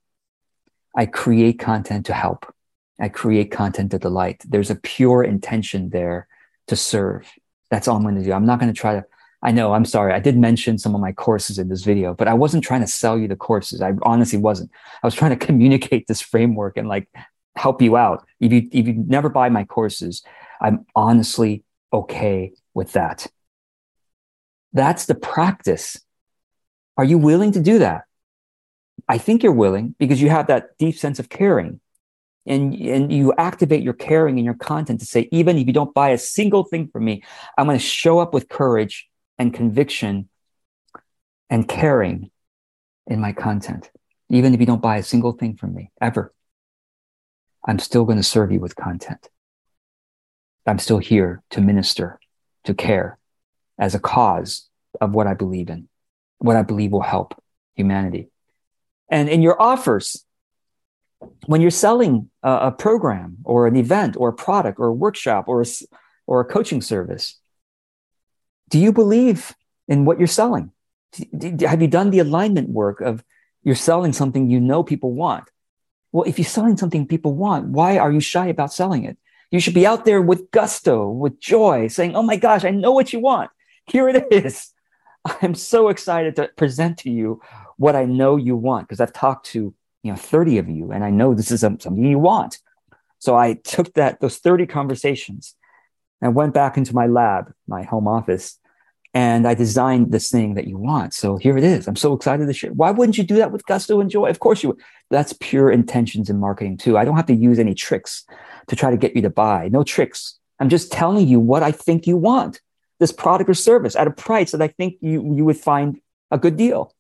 I 0.97 1.07
create 1.07 1.59
content 1.59 2.07
to 2.07 2.15
help. 2.15 2.53
I 3.01 3.09
create 3.09 3.51
content 3.51 3.93
to 3.93 3.99
delight. 3.99 4.43
There's 4.49 4.71
a 4.71 4.75
pure 4.75 5.23
intention 5.23 5.91
there 5.91 6.27
to 6.67 6.77
serve. 6.77 7.31
That's 7.71 7.87
all 7.87 7.97
I'm 7.97 8.03
going 8.03 8.17
to 8.17 8.25
do. 8.25 8.33
I'm 8.33 8.47
not 8.47 8.59
going 8.59 8.73
to 8.73 8.79
try 8.79 8.95
to 8.95 9.05
I 9.43 9.53
know, 9.53 9.73
I'm 9.73 9.85
sorry. 9.85 10.13
I 10.13 10.19
did 10.19 10.37
mention 10.37 10.79
some 10.79 10.95
of 10.95 11.01
my 11.01 11.13
courses 11.13 11.59
in 11.59 11.69
this 11.69 11.85
video, 11.85 12.13
but 12.13 12.27
I 12.27 12.35
wasn't 12.35 12.65
trying 12.65 12.81
to 12.81 12.89
sell 12.89 13.17
you 13.17 13.29
the 13.29 13.37
courses. 13.37 13.81
I 13.81 13.93
honestly 14.03 14.39
wasn't. 14.39 14.71
I 15.03 15.07
was 15.07 15.15
trying 15.15 15.37
to 15.37 15.37
communicate 15.47 16.07
this 16.09 16.21
framework 16.21 16.77
and 16.77 16.89
like 16.89 17.09
help 17.57 17.81
you 17.81 17.97
out. 17.97 18.27
If 18.41 18.53
you 18.53 18.69
if 18.73 18.87
you 18.87 18.95
never 19.07 19.29
buy 19.29 19.49
my 19.49 19.65
courses, 19.65 20.23
I'm 20.61 20.87
honestly 20.95 21.63
okay 21.93 22.53
with 22.75 22.93
that. 22.93 23.29
That's 24.79 25.07
the 25.07 25.17
practice. 25.17 26.01
Are 26.97 27.05
you 27.05 27.19
willing 27.19 27.51
to 27.51 27.61
do 27.61 27.81
that? 27.81 28.03
I 29.09 29.19
think 29.19 29.43
you're 29.43 29.51
willing 29.51 29.97
because 29.99 30.23
you 30.23 30.31
have 30.31 30.47
that 30.47 30.79
deep 30.79 30.97
sense 30.97 31.19
of 31.19 31.29
caring. 31.29 31.81
And, 32.47 32.73
and 32.75 33.13
you 33.13 33.35
activate 33.37 33.83
your 33.83 33.93
caring 33.93 34.39
in 34.39 34.45
your 34.45 34.55
content 34.55 35.01
to 35.01 35.07
say, 35.07 35.29
even 35.33 35.59
if 35.59 35.67
you 35.67 35.73
don't 35.73 35.93
buy 35.93 36.11
a 36.11 36.19
single 36.19 36.63
thing 36.63 36.87
from 36.93 37.05
me, 37.05 37.25
I'm 37.59 37.67
going 37.67 37.77
to 37.77 37.85
show 37.85 38.21
up 38.21 38.33
with 38.33 38.49
courage 38.49 39.09
and 39.37 39.53
conviction 39.53 40.29
and 41.51 41.69
caring 41.69 42.31
in 43.09 43.21
my 43.21 43.33
content. 43.33 43.91
Even 44.31 44.55
if 44.55 44.61
you 44.61 44.67
don't 44.67 44.81
buy 44.81 44.99
a 44.99 45.03
single 45.03 45.33
thing 45.33 45.57
from 45.57 45.75
me 45.75 45.91
ever, 46.01 46.33
I'm 47.67 47.81
still 47.81 48.05
going 48.05 48.19
to 48.19 48.23
serve 48.23 48.53
you 48.53 48.61
with 48.61 48.77
content. 48.77 49.29
I'm 50.67 50.79
still 50.79 50.99
here 50.99 51.43
to 51.51 51.61
minister, 51.61 52.21
to 52.63 52.75
care 52.75 53.19
as 53.79 53.95
a 53.95 54.01
cause 54.01 54.69
of 55.01 55.15
what 55.15 55.27
I 55.27 55.35
believe 55.35 55.69
in, 55.71 55.89
what 56.39 56.57
I 56.57 56.63
believe 56.63 56.93
will 56.93 57.03
help 57.03 57.41
humanity. 57.75 58.31
And 59.09 59.29
in 59.29 59.43
your 59.43 59.61
offers, 59.61 60.25
when 61.47 61.61
you're 61.61 61.71
selling 61.71 62.31
a, 62.43 62.53
a 62.53 62.71
program 62.73 63.39
or 63.45 63.67
an 63.67 63.77
event 63.77 64.17
or 64.19 64.29
a 64.29 64.33
product 64.33 64.79
or 64.79 64.89
a 64.89 64.93
workshop 64.93 65.49
or 65.49 65.63
a, 65.63 65.67
or 66.27 66.41
a 66.41 66.45
coaching 66.45 66.83
service, 66.83 67.39
do 68.69 68.79
you 68.79 68.93
believe 68.93 69.55
in 69.87 70.05
what 70.05 70.19
you're 70.19 70.27
selling? 70.27 70.73
Have 71.61 71.81
you 71.81 71.89
done 71.89 72.11
the 72.11 72.19
alignment 72.19 72.69
work 72.69 73.01
of 73.01 73.25
you're 73.63 73.75
selling 73.75 74.13
something 74.13 74.51
you 74.51 74.61
know 74.61 74.83
people 74.83 75.13
want? 75.13 75.45
Well, 76.13 76.25
if 76.25 76.39
you're 76.39 76.45
selling 76.45 76.77
something 76.77 77.07
people 77.07 77.35
want, 77.35 77.67
why 77.67 77.99
are 77.99 78.13
you 78.13 78.21
shy 78.21 78.47
about 78.47 78.73
selling 78.73 79.05
it? 79.05 79.19
You 79.51 79.61
should 79.61 79.75
be 79.75 79.87
out 79.87 80.05
there 80.05 80.21
with 80.21 80.51
gusto, 80.51 81.09
with 81.09 81.41
joy, 81.41 81.89
saying, 81.89 82.15
Oh 82.15 82.23
my 82.23 82.37
gosh, 82.37 82.65
I 82.65 82.71
know 82.71 82.93
what 82.93 83.13
you 83.13 83.21
want. 83.21 83.51
Here 83.89 84.09
it 84.09 84.27
is. 84.31 84.73
I'm 85.43 85.55
so 85.55 85.89
excited 85.89 86.37
to 86.37 86.49
present 86.57 86.99
to 86.99 87.11
you 87.11 87.41
what 87.77 87.97
I 87.97 88.05
know 88.05 88.37
you 88.37 88.57
want 88.57 88.87
because 88.87 89.01
I've 89.01 89.13
talked 89.13 89.47
to 89.47 89.75
you 90.03 90.13
know 90.13 90.17
30 90.17 90.59
of 90.59 90.69
you 90.69 90.93
and 90.93 91.05
I 91.05 91.11
know 91.11 91.35
this 91.35 91.51
is 91.51 91.61
something 91.61 92.05
you 92.05 92.19
want. 92.19 92.59
So 93.19 93.37
I 93.37 93.55
took 93.55 93.95
that 93.95 94.21
those 94.21 94.39
30 94.39 94.67
conversations 94.67 95.55
and 96.21 96.35
went 96.35 96.55
back 96.55 96.77
into 96.77 96.95
my 96.95 97.07
lab, 97.07 97.53
my 97.67 97.83
home 97.83 98.07
office, 98.07 98.59
and 99.15 99.49
I 99.49 99.55
designed 99.55 100.13
this 100.13 100.31
thing 100.31 100.55
that 100.55 100.67
you 100.67 100.77
want. 100.77 101.15
So 101.15 101.37
here 101.37 101.57
it 101.57 101.65
is. 101.65 101.89
I'm 101.89 101.97
so 101.97 102.13
excited 102.13 102.47
to 102.47 102.53
share. 102.53 102.73
Why 102.73 102.91
wouldn't 102.91 103.19
you 103.19 103.25
do 103.25 103.37
that 103.37 103.51
with 103.51 103.67
gusto 103.67 104.01
and 104.01 104.11
joy? 104.11 104.29
Of 104.29 104.39
course 104.39 104.63
you 104.63 104.71
would. 104.71 104.81
That's 105.11 105.33
pure 105.41 105.71
intentions 105.71 106.29
in 106.31 106.39
marketing 106.39 106.77
too. 106.77 106.99
I 106.99 107.05
don't 107.05 107.17
have 107.17 107.27
to 107.27 107.35
use 107.35 107.59
any 107.59 107.75
tricks 107.75 108.25
to 108.69 108.77
try 108.77 108.91
to 108.91 108.97
get 108.97 109.17
you 109.17 109.23
to 109.23 109.31
buy. 109.31 109.69
No 109.69 109.83
tricks. 109.83 110.39
I'm 110.61 110.69
just 110.69 110.93
telling 110.93 111.27
you 111.27 111.41
what 111.41 111.63
I 111.63 111.73
think 111.73 112.07
you 112.07 112.17
want. 112.17 112.61
This 113.01 113.13
product 113.13 113.49
or 113.49 113.55
service 113.55 113.95
at 113.95 114.07
a 114.07 114.11
price 114.11 114.53
that 114.53 114.63
I 114.63 114.69
think 114.69 114.97
you, 115.01 115.35
you 115.35 115.45
would 115.45 115.59
find 115.59 116.01
a 116.31 116.39
good 116.39 116.57
deal. 116.57 116.95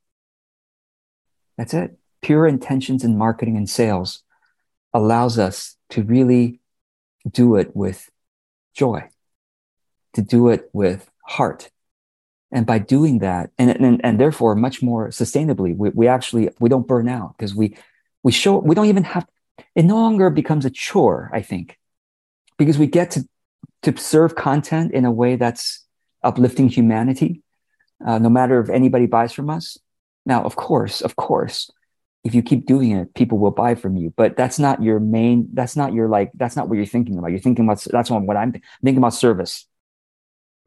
That's 1.57 1.75
it. 1.75 1.99
Pure 2.23 2.47
intentions 2.47 3.05
in 3.05 3.19
marketing 3.19 3.57
and 3.57 3.69
sales 3.69 4.23
allows 4.95 5.39
us 5.39 5.77
to 5.91 6.03
really 6.03 6.61
do 7.29 7.57
it 7.57 7.75
with 7.75 8.11
joy, 8.75 9.09
to 10.15 10.23
do 10.23 10.49
it 10.49 10.71
with 10.73 11.11
heart, 11.27 11.71
And 12.51 12.65
by 12.65 12.79
doing 12.79 13.19
that, 13.19 13.51
and, 13.59 13.71
and, 13.71 14.01
and 14.05 14.19
therefore 14.19 14.55
much 14.55 14.83
more 14.83 15.09
sustainably, 15.09 15.77
we, 15.77 15.91
we 15.91 16.09
actually, 16.09 16.49
we 16.61 16.69
don't 16.69 16.87
burn 16.87 17.09
out 17.09 17.37
because 17.37 17.55
we, 17.55 17.77
we 18.23 18.33
show, 18.33 18.59
we 18.59 18.75
don't 18.75 18.87
even 18.87 19.05
have, 19.05 19.27
it 19.75 19.85
no 19.85 19.97
longer 19.97 20.31
becomes 20.31 20.65
a 20.65 20.71
chore, 20.71 21.31
I 21.33 21.43
think, 21.43 21.79
because 22.57 22.79
we 22.79 22.87
get 22.87 23.11
to, 23.13 23.29
to 23.83 23.97
serve 23.99 24.35
content 24.35 24.93
in 24.93 25.05
a 25.05 25.11
way 25.11 25.37
that's 25.37 25.85
uplifting 26.23 26.69
humanity, 26.69 27.43
uh, 28.05 28.19
no 28.19 28.29
matter 28.29 28.61
if 28.61 28.69
anybody 28.71 29.07
buys 29.07 29.33
from 29.33 29.51
us. 29.51 29.79
Now, 30.27 30.45
of 30.45 30.57
course, 30.57 31.01
of 31.01 31.17
course, 31.17 31.71
if 32.25 32.35
you 32.35 32.43
keep 32.43 32.67
doing 32.67 32.91
it, 32.93 33.15
people 33.15 33.39
will 33.39 33.51
buy 33.51 33.75
from 33.75 33.97
you. 33.97 34.13
But 34.17 34.37
that's 34.37 34.59
not 34.59 34.83
your 34.83 35.01
main. 35.01 35.49
That's 35.53 35.77
not 35.77 35.93
your 35.93 36.09
like. 36.09 36.31
That's 36.35 36.57
not 36.57 36.69
what 36.69 36.77
you're 36.77 36.87
thinking 36.87 37.19
about. 37.19 37.31
You're 37.31 37.41
thinking 37.41 37.65
about. 37.65 37.85
That's 37.91 38.11
what 38.11 38.37
I'm 38.37 38.53
thinking 38.53 38.99
about 38.99 39.15
service. 39.15 39.67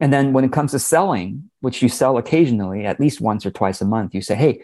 And 0.00 0.12
then 0.12 0.32
when 0.32 0.44
it 0.44 0.52
comes 0.52 0.72
to 0.72 0.80
selling, 0.80 1.50
which 1.60 1.80
you 1.80 1.88
sell 1.88 2.18
occasionally, 2.18 2.84
at 2.84 2.98
least 2.98 3.20
once 3.20 3.46
or 3.46 3.52
twice 3.52 3.80
a 3.80 3.84
month, 3.84 4.14
you 4.14 4.22
say, 4.22 4.34
"Hey, 4.34 4.62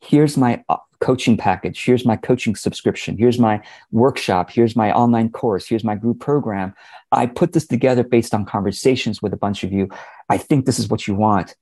here's 0.00 0.36
my 0.36 0.62
uh, 0.68 0.76
coaching 1.00 1.36
package. 1.36 1.82
Here's 1.82 2.04
my 2.04 2.16
coaching 2.16 2.54
subscription. 2.54 3.16
Here's 3.16 3.38
my 3.38 3.62
workshop. 3.90 4.50
Here's 4.50 4.76
my 4.76 4.92
online 4.92 5.30
course. 5.30 5.66
Here's 5.66 5.84
my 5.84 5.94
group 5.94 6.20
program. 6.20 6.74
I 7.12 7.26
put 7.26 7.52
this 7.52 7.66
together 7.66 8.04
based 8.04 8.34
on 8.34 8.44
conversations 8.44 9.22
with 9.22 9.32
a 9.32 9.36
bunch 9.36 9.64
of 9.64 9.72
you. 9.72 9.88
I 10.28 10.38
think 10.38 10.66
this 10.66 10.78
is 10.78 10.88
what 10.88 11.06
you 11.06 11.14
want. 11.14 11.54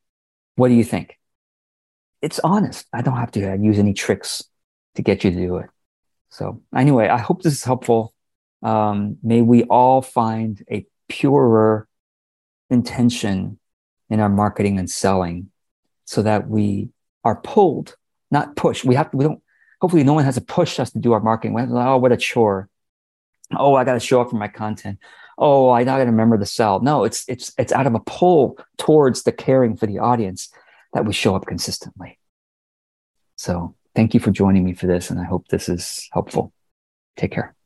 What 0.56 0.68
do 0.68 0.74
you 0.74 0.84
think?" 0.84 1.18
It's 2.20 2.40
honest. 2.40 2.86
I 2.92 3.02
don't 3.02 3.16
have 3.16 3.30
to 3.32 3.56
use 3.60 3.78
any 3.78 3.94
tricks 3.94 4.44
to 4.96 5.02
get 5.02 5.22
you 5.22 5.30
to 5.30 5.36
do 5.36 5.56
it. 5.58 5.70
So 6.30 6.60
anyway, 6.74 7.08
I 7.08 7.18
hope 7.18 7.42
this 7.42 7.54
is 7.54 7.64
helpful. 7.64 8.12
Um, 8.62 9.18
may 9.22 9.40
we 9.40 9.62
all 9.64 10.02
find 10.02 10.62
a 10.70 10.84
purer 11.08 11.86
intention 12.70 13.58
in 14.10 14.20
our 14.20 14.28
marketing 14.28 14.78
and 14.78 14.90
selling 14.90 15.50
so 16.04 16.22
that 16.22 16.48
we 16.48 16.90
are 17.24 17.36
pulled, 17.36 17.96
not 18.30 18.56
push. 18.56 18.84
We 18.84 18.94
have, 18.94 19.10
we 19.12 19.24
don't, 19.24 19.42
hopefully 19.80 20.04
no 20.04 20.14
one 20.14 20.24
has 20.24 20.34
to 20.34 20.40
push 20.40 20.78
us 20.80 20.90
to 20.92 20.98
do 20.98 21.12
our 21.12 21.20
marketing. 21.20 21.56
Have 21.58 21.70
oh, 21.72 21.98
what 21.98 22.12
a 22.12 22.16
chore. 22.16 22.68
Oh, 23.56 23.74
I 23.74 23.84
got 23.84 23.94
to 23.94 24.00
show 24.00 24.20
up 24.20 24.30
for 24.30 24.36
my 24.36 24.48
content. 24.48 24.98
Oh, 25.38 25.70
I 25.70 25.84
got 25.84 25.98
to 25.98 26.04
remember 26.04 26.36
to 26.38 26.46
sell. 26.46 26.80
No, 26.80 27.04
it's, 27.04 27.24
it's, 27.28 27.52
it's 27.58 27.72
out 27.72 27.86
of 27.86 27.94
a 27.94 28.00
pull 28.00 28.58
towards 28.76 29.22
the 29.22 29.32
caring 29.32 29.76
for 29.76 29.86
the 29.86 29.98
audience 29.98 30.50
that 30.92 31.04
we 31.04 31.12
show 31.12 31.34
up 31.34 31.46
consistently. 31.46 32.18
So 33.36 33.74
thank 33.94 34.14
you 34.14 34.20
for 34.20 34.30
joining 34.30 34.64
me 34.64 34.74
for 34.74 34.86
this. 34.86 35.10
And 35.10 35.20
I 35.20 35.24
hope 35.24 35.48
this 35.48 35.68
is 35.68 36.08
helpful. 36.12 36.52
Take 37.16 37.32
care. 37.32 37.57